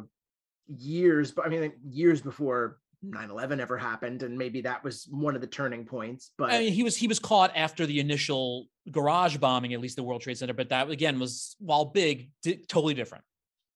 [0.67, 5.39] years, but I mean, years before 9-11 ever happened and maybe that was one of
[5.41, 9.37] the turning points but I mean, he was he was caught after the initial garage
[9.37, 12.93] bombing at least the world trade center but that again was while big di- totally
[12.93, 13.23] different.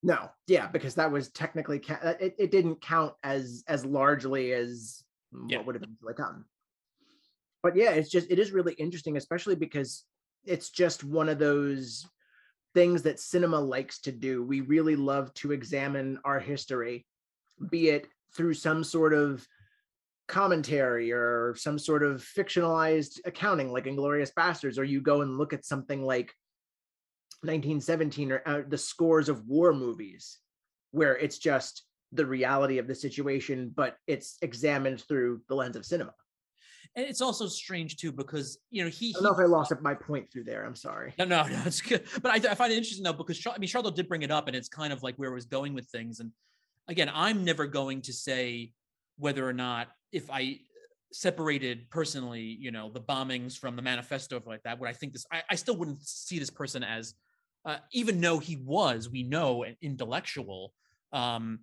[0.02, 5.02] No yeah because that was technically ca- it, it didn't count as as largely as
[5.48, 5.58] Yeah.
[5.60, 6.44] what would have been come
[7.62, 10.04] but yeah it's just it is really interesting especially because
[10.46, 12.06] it's just one of those
[12.74, 14.44] things that cinema likes to do.
[14.44, 17.06] We really love to examine our history
[17.70, 19.46] be it through some sort of
[20.28, 25.54] commentary or some sort of fictionalized accounting like inglorious bastards or you go and look
[25.54, 26.34] at something like
[27.42, 30.40] 1917 or uh, the scores of war movies
[30.92, 35.86] where it's just the reality of the situation but it's examined through the lens of
[35.86, 36.14] cinema
[36.96, 39.52] and it's also strange too because you know he, i don't know he if i
[39.52, 42.04] lost my point through there i'm sorry No, no, no, it's good.
[42.22, 44.48] But I, I find it interesting though because I mean, Sharlto did bring it up,
[44.48, 46.20] and it's kind of like where I was going with things.
[46.20, 46.32] And
[46.88, 48.74] again, I'm never going to say
[49.18, 50.60] whether or not if I
[51.12, 54.80] separated personally, you know, the bombings from the manifesto or like that.
[54.80, 55.26] Would I think this?
[55.32, 57.14] I, I still wouldn't see this person as,
[57.66, 60.74] uh, even though he was, we know, an intellectual.
[61.12, 61.60] Um,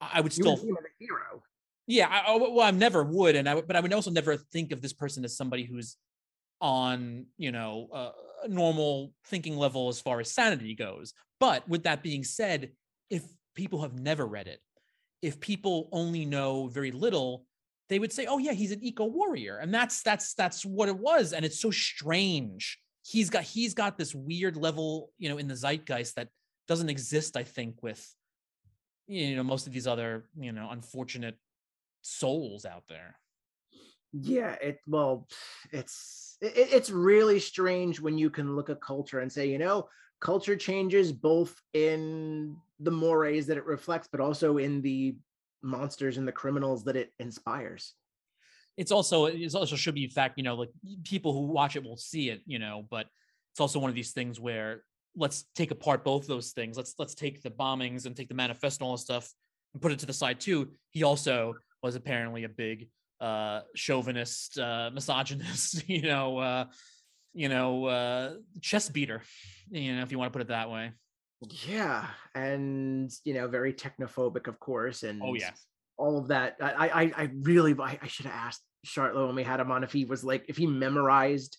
[0.00, 1.42] I would you still him a hero
[1.88, 4.72] yeah, I, I- well, I never would, and I but I would also never think
[4.72, 5.96] of this person as somebody who's
[6.60, 8.10] on you know uh,
[8.44, 11.14] a normal thinking level as far as sanity goes.
[11.40, 12.72] But with that being said,
[13.08, 13.22] if
[13.58, 14.60] people have never read it,
[15.20, 17.44] if people only know very little,
[17.88, 20.96] they would say, "Oh yeah, he's an eco warrior," and that's that's that's what it
[20.96, 22.78] was, and it's so strange.
[23.04, 26.28] He's got he's got this weird level, you know, in the zeitgeist that
[26.68, 27.36] doesn't exist.
[27.36, 28.02] I think with
[29.08, 31.36] you know most of these other you know unfortunate
[32.02, 33.18] souls out there.
[34.12, 35.26] yeah it well
[35.72, 39.88] it's it, it's really strange when you can look at culture and say you know
[40.20, 45.16] culture changes both in the mores that it reflects but also in the
[45.62, 47.94] monsters and the criminals that it inspires
[48.76, 50.70] It's also it's also should be in fact you know like
[51.04, 53.06] people who watch it will see it you know, but
[53.52, 54.84] it's also one of these things where
[55.16, 56.76] let's take apart both those things.
[56.76, 59.32] Let's let's take the bombings and take the manifesto and all this stuff
[59.74, 60.70] and put it to the side too.
[60.90, 62.88] He also was apparently a big
[63.20, 66.64] uh chauvinist, uh misogynist, you know, uh
[67.38, 69.22] you know, uh chest beater,
[69.70, 70.92] you know, if you want to put it that way.
[71.70, 75.66] yeah and you know very technophobic of course and Oh yes.
[75.96, 79.44] all of that i i i really i, I should have asked Sharlto when we
[79.44, 81.56] had him on if he was like if he memorized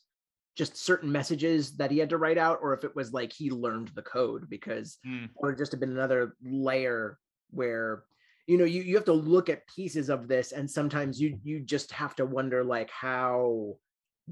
[0.57, 3.49] just certain messages that he had to write out or if it was like he
[3.51, 5.29] learned the code because Mm.
[5.41, 7.17] would just have been another layer
[7.51, 8.03] where
[8.47, 11.61] you know you, you have to look at pieces of this and sometimes you you
[11.61, 13.77] just have to wonder like how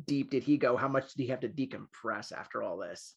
[0.06, 3.16] deep did he go how much did he have to decompress after all this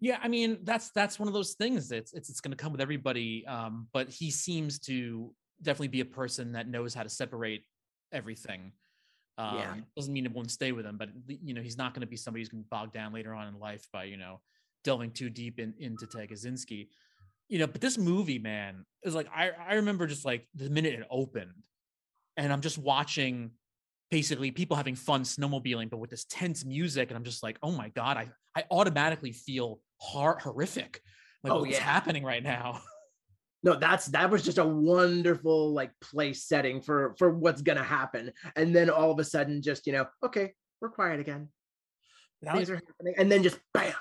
[0.00, 1.92] Yeah, I mean that's that's one of those things.
[1.92, 3.46] It's it's it's going to come with everybody.
[3.46, 7.62] Um, but he seems to definitely be a person that knows how to separate
[8.10, 8.72] everything.
[9.38, 9.74] Um, Yeah.
[9.96, 12.16] Doesn't mean it won't stay with him, but you know he's not going to be
[12.16, 14.40] somebody who's going to bog down later on in life by you know
[14.82, 16.28] delving too deep in, into Ted
[17.48, 20.94] You know, but this movie, man, is like I I remember just like the minute
[20.94, 21.54] it opened,
[22.36, 23.52] and I'm just watching
[24.12, 27.72] basically people having fun snowmobiling, but with this tense music, and I'm just like, oh
[27.72, 31.00] my god, I I automatically feel hor- horrific.
[31.42, 31.80] Like Oh, what's yeah.
[31.82, 32.80] happening right now?
[33.64, 38.32] no that's that was just a wonderful like place setting for for what's gonna happen
[38.56, 41.48] and then all of a sudden just you know okay we're quiet again
[42.42, 43.92] That things was- are happening and then just bam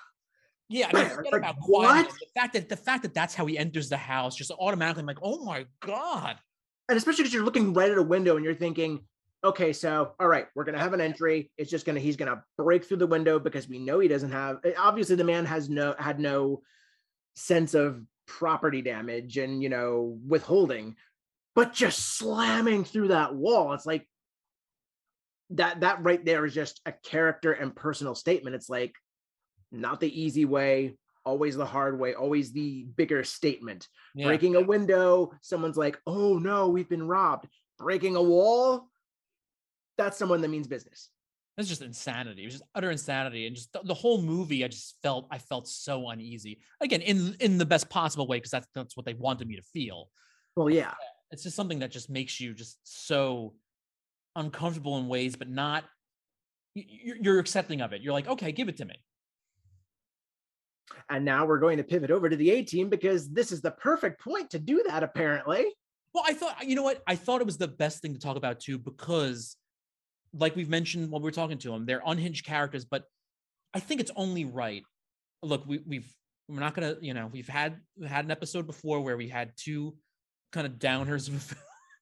[0.67, 2.05] yeah, I mean, bam, forget like, about quiet.
[2.07, 2.09] what?
[2.11, 5.05] The fact that the fact that that's how he enters the house, just automatically, I'm
[5.05, 6.37] like, oh my god.
[6.87, 9.01] and especially because you're looking right at a window and you're thinking
[9.43, 11.51] okay so all right we're gonna have an entry.
[11.57, 14.57] It's just gonna he's gonna break through the window because we know he doesn't have
[14.63, 16.61] eh, obviously the man has no had no
[17.35, 20.95] sense of property damage and you know withholding
[21.55, 24.07] but just slamming through that wall it's like
[25.51, 28.55] that that right there is just a character and personal statement.
[28.55, 28.95] It's like
[29.71, 33.87] not the easy way always the hard way always the bigger statement.
[34.15, 34.27] Yeah.
[34.27, 37.47] breaking a window someone's like oh no we've been robbed.
[37.77, 38.89] Breaking a wall
[39.97, 41.09] that's someone that means business
[41.57, 42.43] That's just insanity.
[42.43, 44.63] It was just utter insanity, and just the, the whole movie.
[44.63, 46.59] I just felt I felt so uneasy.
[46.81, 49.63] Again, in in the best possible way, because that's that's what they wanted me to
[49.73, 50.09] feel.
[50.55, 50.93] well yeah
[51.31, 53.53] It's just something that just makes you just so
[54.35, 55.83] uncomfortable in ways, but not.
[56.75, 58.01] y- y- You're accepting of it.
[58.01, 58.95] You're like, okay, give it to me.
[61.09, 63.71] and now we're going to pivot over to the a team because this is the
[63.71, 65.65] perfect point to do that apparently
[66.13, 67.01] Well, I thought, you know what?
[67.07, 69.55] I thought it was the best thing to talk about too, because
[70.33, 73.03] like we've mentioned when we were talking to them, they're unhinged characters, but
[73.73, 74.83] I think it's only right.
[75.43, 76.13] Look, we, we've,
[76.47, 79.51] we're not gonna, you know, we've had we had an episode before where we had
[79.57, 79.95] two
[80.51, 81.55] kind of downers of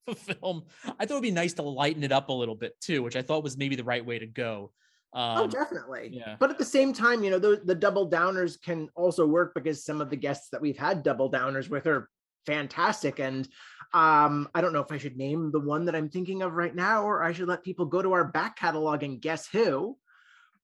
[0.08, 0.64] a film.
[0.86, 3.22] I thought it'd be nice to lighten it up a little bit too, which I
[3.22, 4.72] thought was maybe the right way to go.
[5.14, 6.10] oh, Um, definitely.
[6.12, 6.36] yeah.
[6.40, 9.86] But at the same time, you know, the, the double downers can also work because
[9.86, 12.10] some of the guests that we've had double downers with are
[12.46, 13.20] fantastic.
[13.20, 13.48] And
[13.94, 16.74] um, I don't know if I should name the one that I'm thinking of right
[16.76, 19.98] now, or I should let people go to our back catalog and guess who.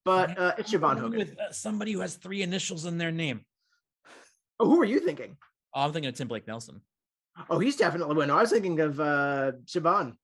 [0.04, 1.18] But uh, it's Siobhan Hogan.
[1.18, 3.42] with uh, somebody who has three initials in their name.
[4.60, 5.38] Oh, who are you thinking?
[5.74, 6.82] Oh, I'm thinking of Tim Blake Nelson.
[7.50, 8.30] Oh, he's definitely one.
[8.30, 10.16] I was thinking of uh Siobhan.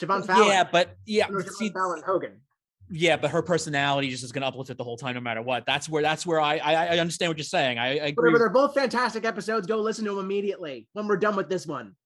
[0.00, 0.48] Siobhan Fallon.
[0.48, 2.42] Yeah, but yeah, No, see, Fallon Hogan.
[2.90, 5.40] yeah, but her personality just is going to uplift it the whole time, no matter
[5.40, 5.64] what.
[5.64, 7.78] That's where that's where I I, I understand what you're saying.
[7.78, 8.30] I, I agree.
[8.32, 9.66] Whatever, they're both fantastic episodes.
[9.66, 11.96] Go listen to them immediately when we're done with this one.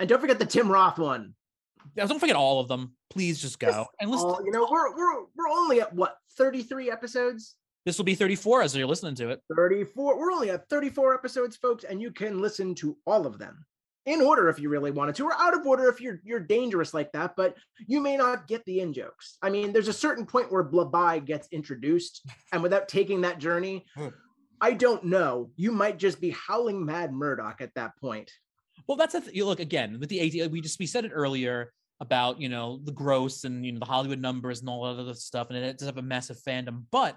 [0.00, 1.34] And don't forget the Tim Roth one.
[1.94, 2.94] Yeah, Don't forget all of them.
[3.10, 4.30] Please just go Just and listen.
[4.30, 7.54] Oh, you know, we're we're we're only at what 33 episodes?
[7.84, 9.40] This will be 34 as you're listening to it.
[9.56, 10.18] 34.
[10.18, 13.64] We're only at 34 episodes, folks, and you can listen to all of them
[14.06, 16.94] in order if you really wanted to, or out of order if you're you're dangerous
[16.94, 17.34] like that.
[17.36, 19.36] But you may not get the in jokes.
[19.42, 22.22] I mean, there's a certain point where Blabai gets introduced,
[22.52, 24.08] and without taking that journey, Hmm.
[24.62, 25.50] I don't know.
[25.56, 28.30] You might just be howling mad Murdock at that point.
[28.86, 30.50] Well, that's a th- you look again with the AT.
[30.50, 33.86] We just we said it earlier about you know the gross and you know the
[33.86, 36.84] Hollywood numbers and all that other stuff, and it does have a massive fandom.
[36.90, 37.16] But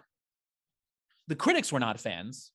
[1.28, 2.52] the critics were not fans.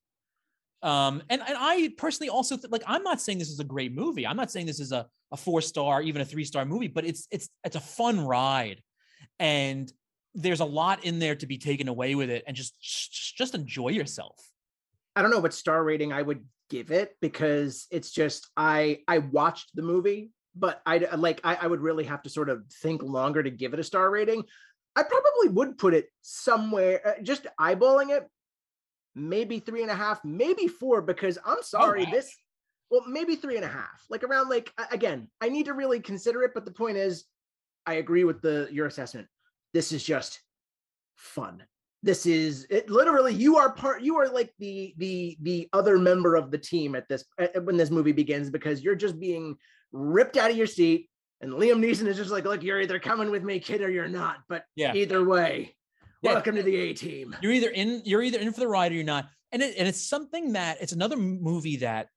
[0.83, 3.93] Um, and and I personally also th- like I'm not saying this is a great
[3.93, 4.27] movie.
[4.27, 7.05] I'm not saying this is a a four star, even a three star movie, but
[7.05, 8.81] it's it's it's a fun ride,
[9.39, 9.93] and
[10.35, 12.81] there's a lot in there to be taken away with it, and just,
[13.37, 14.37] just enjoy yourself.
[15.17, 19.19] I don't know what star rating I would give it because it's just I I
[19.19, 23.03] watched the movie, but I like I, I would really have to sort of think
[23.03, 24.45] longer to give it a star rating.
[24.97, 28.29] I probably would put it somewhere, uh, just eyeballing it,
[29.15, 32.11] maybe three and a half, maybe four, because I'm sorry, wow.
[32.11, 32.37] this
[32.91, 36.43] well, maybe three and a half, like around like again, I need to really consider
[36.43, 37.25] it, but the point is,
[37.87, 39.29] I agree with the your assessment.
[39.73, 40.41] This is just
[41.17, 41.65] fun
[42.03, 46.37] this is it literally you are part you are like the the the other member
[46.37, 49.57] of the team at this at, when this movie begins because you're just being
[49.93, 51.09] ripped out of your seat
[51.41, 54.09] and liam neeson is just like look you're either coming with me kid or you're
[54.09, 54.95] not but Yeah.
[54.95, 55.75] either way
[56.23, 56.35] Yeah.
[56.35, 58.95] welcome to the a team you're either in you're either in for the ride or
[58.95, 62.09] you're not and it, and it's something that it's another movie that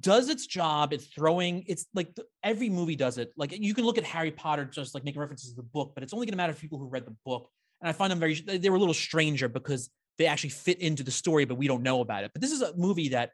[0.00, 3.84] does its job it's throwing it's like the, every movie does it like you can
[3.84, 6.32] look at harry potter just like making references to the book but it's only going
[6.32, 7.50] to matter for people who read the book
[7.82, 11.02] and i find them very they were a little stranger because they actually fit into
[11.02, 12.30] the story but we don't know about it.
[12.32, 13.30] But this is a movie that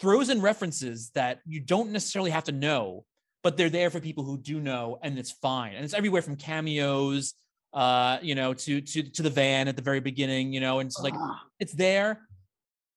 [0.00, 3.04] throws in references that you don't necessarily have to know
[3.42, 5.74] but they're there for people who do know and it's fine.
[5.74, 7.34] And it's everywhere from cameos
[7.72, 10.88] uh you know to to to the van at the very beginning you know and
[10.88, 12.26] it's like Ah, it's there.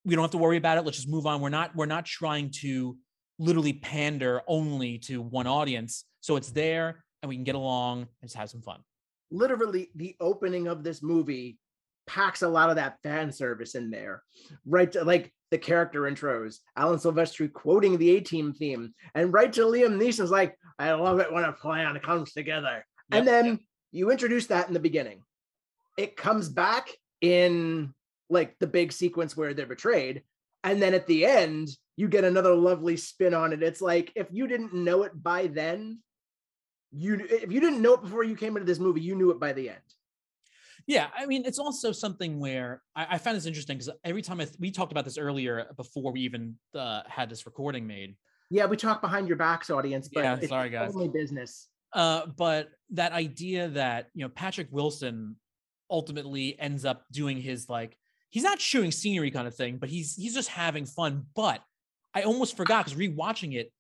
[0.05, 0.86] We don't have to worry about it.
[0.86, 1.41] Let's just move on.
[1.41, 2.97] We're not we're not trying to
[3.39, 6.05] literally pander only to one audience.
[6.22, 8.80] So it's there and we can get along and just have some fun
[9.34, 11.57] literally the opening of this movie
[12.07, 14.21] packs a lot of that fan service in there
[14.65, 19.61] right to, like the character intros alan silvestri quoting the a-team theme and right to
[19.61, 22.86] liam neeson's like i love it when a plan comes together.
[23.11, 23.59] And Yep, then
[23.91, 25.21] you introduce that in the beginning.
[25.97, 26.89] It comes back
[27.21, 27.93] in
[28.29, 30.23] like the big sequence where they're betrayed
[30.63, 33.61] and then at the end you get another lovely spin on it.
[33.61, 35.99] It's like if you didn't know it by then
[36.96, 39.39] you if you didn't know it before you came into this movie you knew it
[39.39, 39.80] by the end
[40.88, 44.39] yeah i mean it's also something where i, I found this interesting because every time
[44.39, 48.16] I th- we talked about this earlier before we even uh, had this recording made
[48.50, 50.94] yeah we talk behind your backs audience but Yeah, it's sorry, guys.
[50.94, 55.36] only business Uh, but that idea that you know Patrick Wilson
[55.89, 57.98] ultimately ends up doing his like
[58.32, 61.28] he's not shooting scenery kind of thing, but he's he's just having fun.
[61.36, 61.62] But
[62.16, 63.72] I almost forgot because rewatching it,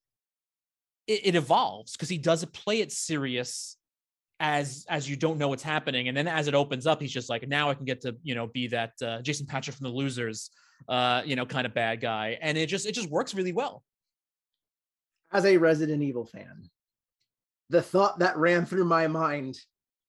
[1.07, 3.77] it, it evolves because he doesn't play it serious
[4.39, 7.29] as as you don't know what's happening, and then as it opens up, he's just
[7.29, 9.93] like now I can get to you know be that uh, Jason Patric from the
[9.93, 10.49] Losers,
[10.89, 13.83] uh, you know kind of bad guy, and it just it just works really well.
[15.31, 16.69] as a resident evil fan
[17.69, 19.57] the thought that ran through my mind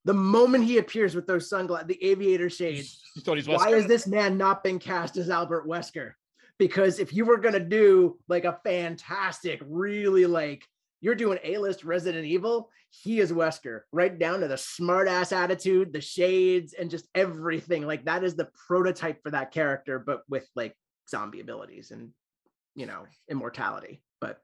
[0.04, 3.00] the moment he appears with those sunglasses the aviator shades
[3.46, 6.12] why has this man not been cast as Albert Wesker?
[6.58, 10.64] Because if you were gonna do like a fantastic, really like
[11.04, 15.92] you're doing A-list Resident Evil, he is Wesker, right down to the smart ass attitude,
[15.92, 17.86] the shades, and just everything.
[17.86, 20.74] Like that is the prototype for that character, but with like
[21.10, 22.10] zombie abilities and
[22.74, 24.02] you know immortality.
[24.18, 24.38] But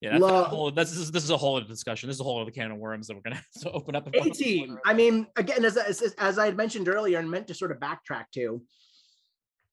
[0.00, 2.08] Yeah, that's, Love- whole, that's this, is, this is a whole other discussion.
[2.08, 4.06] This is a whole other can of worms that we're gonna have to open up.
[4.06, 4.78] A team.
[4.86, 7.78] I mean, again, as, as as I had mentioned earlier, and meant to sort of
[7.80, 8.62] backtrack to,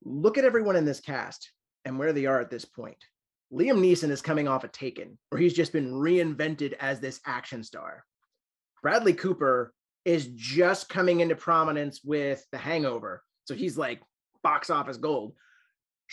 [0.04, 1.52] look at everyone in this cast
[1.86, 2.98] and where they are at this point.
[3.52, 7.64] Liam Neeson is coming off a Taken, where he's just been reinvented as this action
[7.64, 8.04] star.
[8.82, 9.74] Bradley Cooper
[10.06, 13.24] is just coming into prominence with The Hangover.
[13.46, 14.02] So he's like
[14.44, 15.34] box office gold.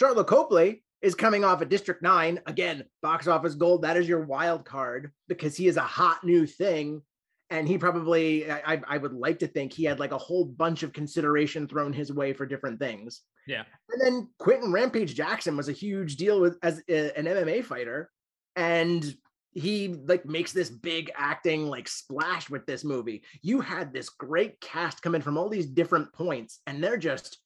[0.01, 2.41] Sharlto Copley is coming off a District 9.
[2.47, 3.82] Again, box office gold.
[3.82, 7.03] That is your wild card because he is a hot new thing.
[7.51, 10.82] And he probably, I, I would like to think he had like a whole bunch
[10.82, 13.20] of consideration thrown his way for different things.
[13.47, 13.64] Yeah.
[13.90, 17.64] And then Quinton Rampage Jackson was a huge deal with as uh, a, an MMA
[17.64, 18.11] fighter.
[18.57, 19.14] And
[19.53, 23.22] he like makes this big acting like splash with this movie.
[23.40, 27.38] You had this great cast come in from all these different points, and they're just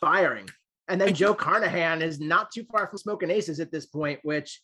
[0.00, 0.48] firing.
[0.88, 4.60] And then Joe Carnahan is not too far from Smoking Aces at this point, which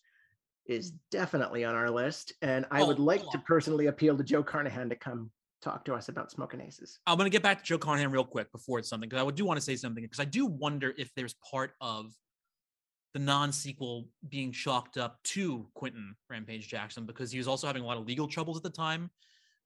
[0.68, 2.32] is definitely on our list.
[2.42, 5.30] And I oh, would like to personally appeal to Joe Carnahan to come
[5.62, 6.98] talk to us about Smoking Aces.
[7.06, 9.30] I'm going to get back to Joe Carnahan real quick before it's something because I
[9.30, 12.12] do want to say something because I do wonder if there's part of
[13.14, 17.86] the non-sequel being chalked up to Quinton Rampage Jackson because he was also having a
[17.86, 19.10] lot of legal troubles at the time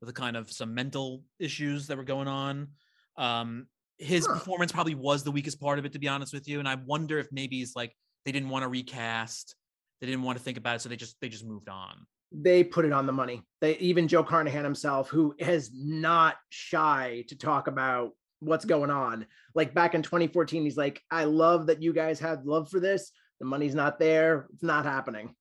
[0.00, 2.68] with a kind of some mental issues that were going on.
[3.16, 3.66] Um,
[3.98, 4.34] his huh.
[4.34, 6.58] performance probably was the weakest part of it, to be honest with you.
[6.58, 7.94] And I wonder if maybe it's like
[8.24, 9.54] they didn't want to recast,
[10.00, 12.06] they didn't want to think about it, so they just they just moved on.
[12.32, 13.42] They put it on the money.
[13.60, 19.26] They even Joe Carnahan himself, who is not shy to talk about what's going on.
[19.54, 23.10] Like back in 2014, he's like, I love that you guys have love for this,
[23.40, 24.46] the money's not there.
[24.52, 25.34] It's not happening.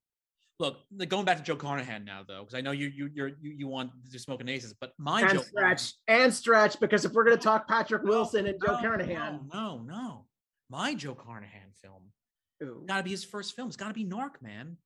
[0.58, 3.68] Look, going back to Joe Carnahan now, though, because I know you you you you
[3.68, 7.24] want to smoke smoking aces, but my and Joe stretch and stretch because if we're
[7.24, 10.26] going to talk Patrick Wilson and Joe no, Carnahan, no, no, no,
[10.70, 12.04] my Joe Carnahan film,
[12.88, 13.68] got to be his first film.
[13.68, 14.78] It's got to be Narc, man.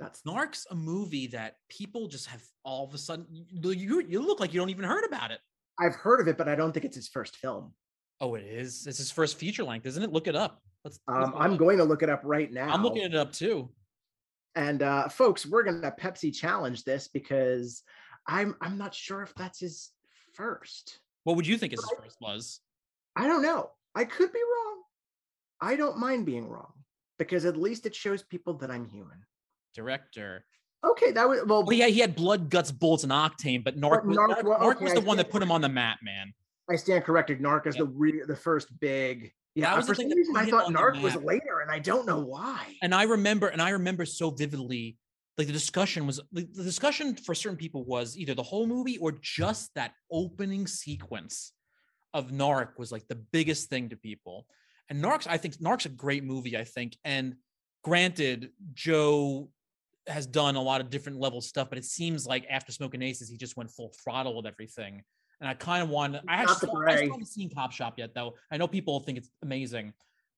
[0.00, 3.26] That's Narc's a movie that people just have all of a sudden.
[3.50, 5.38] You you look like you don't even heard about it.
[5.80, 7.72] I've heard of it, but I don't think it's his first film.
[8.20, 8.86] Oh, it is.
[8.86, 10.12] It's his first feature length, isn't it?
[10.12, 10.62] Look it up.
[10.84, 10.98] Let's.
[11.08, 12.68] let's um, I'm going to look it up right now.
[12.68, 13.68] I'm looking it up too.
[14.56, 17.82] And uh, folks, we're going to Pepsi challenge this because
[18.26, 19.90] I'm I'm not sure if that's his
[20.32, 20.98] first.
[21.24, 22.60] What would you think his first was?
[23.16, 23.70] I don't know.
[23.94, 24.82] I could be wrong.
[25.60, 26.72] I don't mind being wrong
[27.18, 29.24] because at least it shows people that I'm human.
[29.74, 30.44] Director.
[30.84, 31.64] Okay, that was well.
[31.64, 34.84] well yeah, he had blood, guts, bullets, and octane, but Narc, Narc, Narc, Narc okay,
[34.84, 36.34] was the one that put him on the map, man.
[36.70, 37.40] I stand corrected.
[37.40, 37.86] Narc is yep.
[37.86, 41.14] the re- the first big yeah, that was for some reason I thought Narc was
[41.16, 42.74] later, and I don't know why.
[42.82, 44.96] And I remember, and I remember so vividly,
[45.38, 48.98] like the discussion was the, the discussion for certain people was either the whole movie
[48.98, 51.52] or just that opening sequence
[52.12, 54.46] of Narc was like the biggest thing to people.
[54.90, 56.96] And Narc's, I think Narc's a great movie, I think.
[57.04, 57.36] And
[57.82, 59.48] granted, Joe
[60.06, 63.30] has done a lot of different level stuff, but it seems like after Smoking Aces,
[63.30, 65.02] he just went full throttle with everything
[65.40, 66.16] and I kind of want.
[66.16, 68.34] I actually still, I still haven't seen Cop Shop yet, though.
[68.50, 69.92] I know people think it's amazing.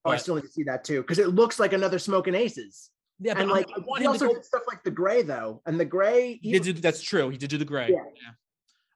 [0.05, 2.91] Oh, I still need to see that too because it looks like another Smoking Aces.
[3.19, 5.85] Yeah, and like I want he also did stuff like the gray though, and the
[5.85, 6.39] gray.
[6.43, 7.29] He did do, that's true.
[7.31, 7.89] He did do the gray.
[7.91, 8.05] Yeah.
[8.15, 8.33] yeah.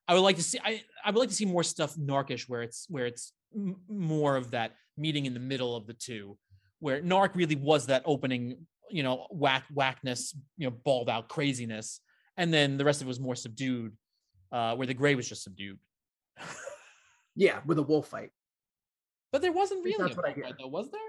[0.06, 0.58] I would like to see.
[0.62, 4.36] I I would like to see more stuff Narcish where it's where it's m- more
[4.36, 6.36] of that meeting in the middle of the two,
[6.80, 12.00] where Narc really was that opening, you know, whack whackness, you know, balled out craziness,
[12.36, 13.96] and then the rest of it was more subdued,
[14.52, 15.78] uh, where the gray was just subdued
[17.36, 18.30] yeah, with a wolf fight.
[19.32, 21.00] But there wasn't really a wolf fight, though, was there?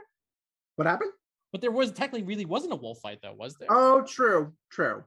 [0.75, 1.11] What happened?
[1.51, 3.67] But there was technically really wasn't a wolf fight, though, was there?
[3.69, 5.03] Oh, true, true.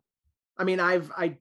[0.59, 1.37] I mean, I've I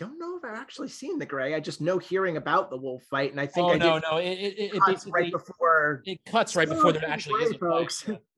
[0.00, 1.54] don't know if I've actually seen the gray.
[1.54, 4.16] I just know hearing about the wolf fight, and I think oh I no, no,
[4.16, 7.58] it it, it basically right before it cuts right before oh, there actually is a
[7.58, 8.02] folks.
[8.02, 8.18] Fight.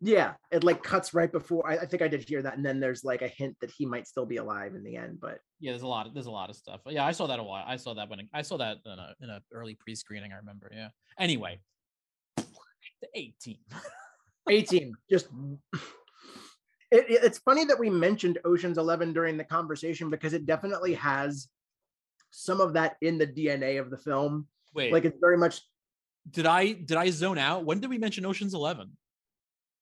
[0.00, 2.80] yeah it like cuts right before I, I, think i did hear that and then
[2.80, 5.72] there's like a hint that he might still be alive in the end but yeah
[5.72, 7.66] there's a lot of there's a lot of stuff yeah i saw that a lot
[7.68, 10.70] i saw that when i saw that in a in a early pre-screening i remember
[10.74, 10.88] yeah
[11.18, 11.60] anyway
[12.36, 12.44] the
[13.14, 13.58] 18
[14.48, 15.28] 18 just
[16.90, 21.48] it, it's funny that we mentioned oceans 11 during the conversation because it definitely has
[22.30, 25.60] some of that in the dna of the film wait like it's very much
[26.30, 28.90] did i did i zone out when did we mention oceans 11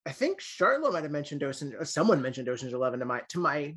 [0.06, 1.74] I think Sharlto might have mentioned Ocean.
[1.80, 3.74] Uh, someone mentioned Ocean's Eleven to my to my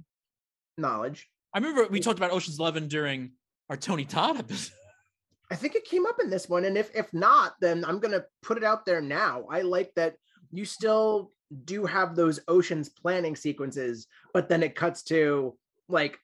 [0.78, 1.28] knowledge.
[1.54, 3.32] I remember we talked about Ocean's Eleven during
[3.70, 4.74] our Tony Todd episode.
[5.52, 8.26] I think it came up in this one, and if if not, then I'm gonna
[8.42, 9.46] put it out there now.
[9.50, 10.16] I like that
[10.52, 11.32] you still
[11.66, 16.20] do have those oceans planning sequences, but then it cuts to like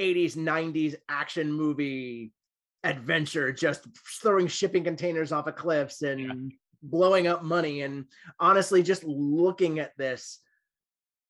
[0.00, 2.32] 80s, 90s action movie
[2.84, 3.86] adventure, just
[4.20, 6.56] throwing shipping containers off of cliffs and yeah.
[6.82, 7.82] blowing up money.
[7.82, 8.06] And
[8.40, 10.40] honestly just looking at this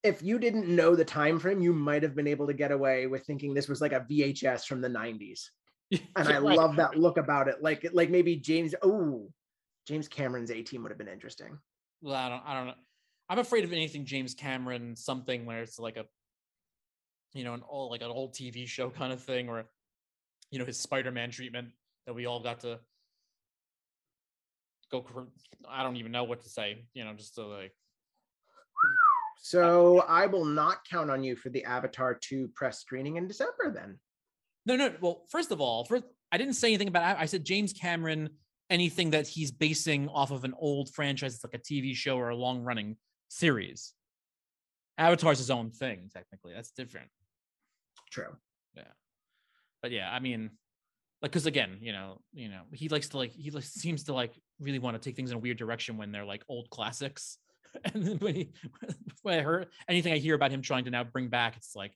[0.03, 3.07] if you didn't know the time frame you might have been able to get away
[3.07, 5.51] with thinking this was like a vhs from the 90s
[5.93, 6.57] and i right.
[6.57, 7.63] love that look about it.
[7.63, 9.29] Like like maybe james oh
[9.87, 11.59] james cameron's a team would have been interesting.
[12.01, 12.75] Well i don't i don't know
[13.33, 16.05] I'm afraid of anything James Cameron, something where it's like a,
[17.33, 19.65] you know, an old like an old TV show kind of thing, or,
[20.51, 21.69] you know, his Spider-Man treatment
[22.07, 22.79] that we all got to
[24.91, 25.03] go.
[25.67, 26.85] I don't even know what to say.
[26.93, 27.73] You know, just to like.
[29.39, 33.73] So I will not count on you for the Avatar 2 press screening in December
[33.75, 33.99] then.
[34.67, 34.93] No, no.
[35.01, 37.19] Well, first of all, first I didn't say anything about.
[37.19, 38.29] I said James Cameron.
[38.69, 42.29] Anything that he's basing off of an old franchise, it's like a TV show or
[42.29, 42.97] a long-running
[43.33, 43.95] series.
[44.99, 46.53] Avatar's his own thing, technically.
[46.55, 47.09] That's different.
[48.11, 48.37] True.
[48.77, 48.83] Yeah.
[49.81, 50.51] But yeah, I mean,
[51.23, 54.13] like, because again, you know, you know, he likes to like he like, seems to
[54.13, 57.39] like really want to take things in a weird direction when they're like old classics.
[57.95, 58.53] And then when he
[59.23, 61.93] when I heard anything I hear about him trying to now bring back, it's like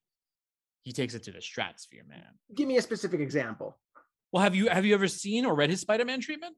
[0.85, 2.23] he takes it to the stratosphere, man.
[2.55, 3.77] Give me a specific example.
[4.33, 6.57] Well, have you have you ever seen or read his Spider-Man treatment?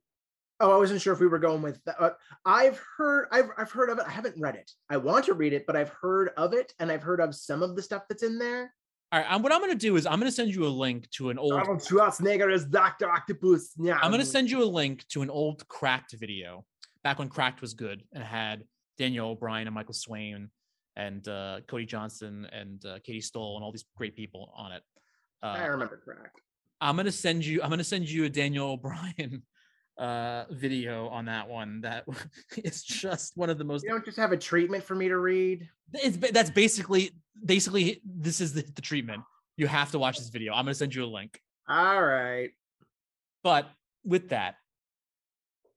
[0.60, 2.00] Oh, I wasn't sure if we were going with that.
[2.00, 2.10] Uh,
[2.44, 4.04] I've heard I've I've heard of it.
[4.06, 4.70] I haven't read it.
[4.90, 7.62] I want to read it, but I've heard of it and I've heard of some
[7.62, 8.74] of the stuff that's in there.
[9.10, 10.68] All right, I'm, what I'm going to do is I'm going to send you a
[10.68, 11.54] link to an old.
[11.54, 13.72] Arnold Schwarzenegger is Doctor Octopus.
[13.78, 16.66] Yeah, I'm going to send you a link to an old Cracked video,
[17.04, 18.64] back when Cracked was good and had
[18.98, 20.50] Daniel O'Brien and Michael Swaim
[20.96, 24.82] and uh, Cody Johnston and uh, Katie Stoll and all these great people on it.
[25.42, 26.40] Uh, I remember Cracked.
[26.80, 27.62] I'm going to send you.
[27.62, 29.42] I'm going to send you a Daniel O'Brien
[29.98, 32.04] uh video on that one that
[32.56, 35.18] is just one of the most you don't just have a treatment for me to
[35.18, 35.68] read?
[35.92, 37.12] It's that's basically
[37.44, 39.22] basically this is the, the treatment.
[39.56, 40.52] You have to watch this video.
[40.52, 41.40] I'm going to send you a link.
[41.68, 42.50] All right.
[43.42, 43.68] But
[44.04, 44.54] with that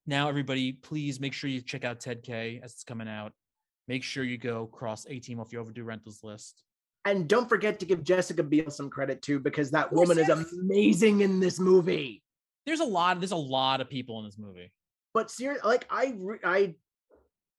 [0.07, 3.33] now everybody please make sure you check out ted k as it's coming out.
[3.87, 6.63] Make sure you go cross a team off your overdue rentals list.
[7.05, 11.21] And don't forget to give jessica biel some credit too because that woman is amazing
[11.21, 12.21] in this movie
[12.65, 14.71] there's a lot there's a lot of people in this movie.
[15.13, 16.73] But seriously like i i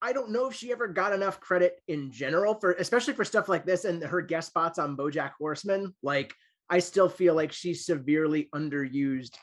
[0.01, 3.47] i don't know if she ever got enough credit in general for especially for stuff
[3.47, 6.33] like this and her guest spots on bojack horseman like
[6.69, 9.35] i still feel like she's severely underused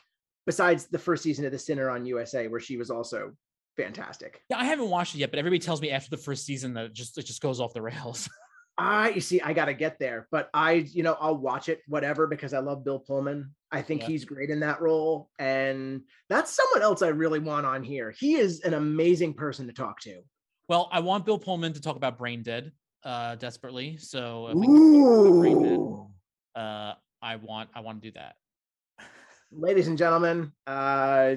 [0.45, 3.31] besides the first season of the sinner on usa where she was also
[3.77, 4.41] fantastic.
[4.49, 6.85] Yeah i haven't watched it yet but everybody tells me after the first season that
[6.85, 8.29] it just it just goes off the rails
[8.81, 12.25] I you see, I gotta get there, but I, you know, I'll watch it, whatever,
[12.25, 13.53] because I love Bill Pullman.
[13.71, 14.07] I think yeah.
[14.07, 18.11] he's great in that role, and that's someone else I really want on here.
[18.11, 20.21] He is an amazing person to talk to.
[20.67, 22.71] Well, I want Bill Pullman to talk about Brain Dead
[23.03, 23.97] uh, desperately.
[23.97, 26.09] So, Ooh.
[26.55, 28.35] Dead, uh, I want I want to do that.
[29.51, 31.35] Ladies and gentlemen, uh,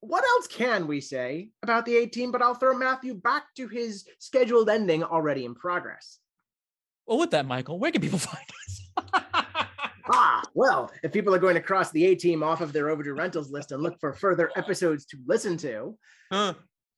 [0.00, 2.32] what else can we say about the A-Team?
[2.32, 6.18] But I'll throw Matthew back to his scheduled ending already in progress.
[7.10, 9.12] Well, with that, Michael, where can people find us?
[10.12, 13.14] ah, well, if people are going to cross the A team off of their overdue
[13.14, 15.98] rentals list and look for further episodes to listen to,
[16.30, 16.54] huh.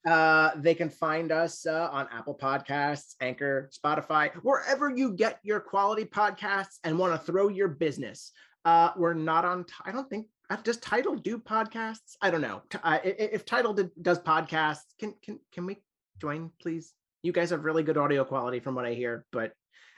[0.07, 5.61] uh, they can find us uh, on Apple Podcasts, Anchor, Spotify, wherever you get your
[5.61, 8.33] quality podcasts and want to throw your business.
[8.67, 12.17] Uh, we're not on, I don't think, uh, does Tidal do podcasts?
[12.21, 12.61] I don't know.
[12.85, 15.79] Uh, if Tidal did, does podcasts, can, can, can we
[16.21, 16.93] join, please?
[17.23, 19.55] You guys have really good audio quality from what I hear, but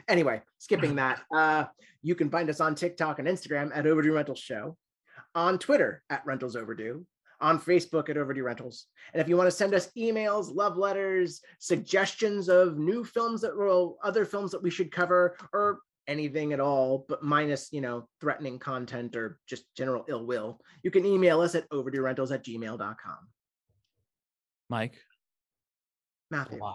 [0.08, 1.64] Anyway, skipping that, uh,
[2.02, 4.76] you can find us on TikTok and Instagram at Overdue Rentals Show,
[5.34, 7.06] on Twitter at Rentals Overdue,
[7.40, 8.86] on Facebook at Overdue Rentals.
[9.12, 13.56] And if you want to send us emails, love letters, suggestions of new films that
[13.56, 18.08] will, other films that we should cover, or anything at all, but minus, you know,
[18.20, 22.44] threatening content or just general ill will, you can email us at overdue rentals at
[22.44, 23.18] gmail.com.
[24.68, 24.98] Mike.
[26.30, 26.58] Matthew.
[26.58, 26.74] Why?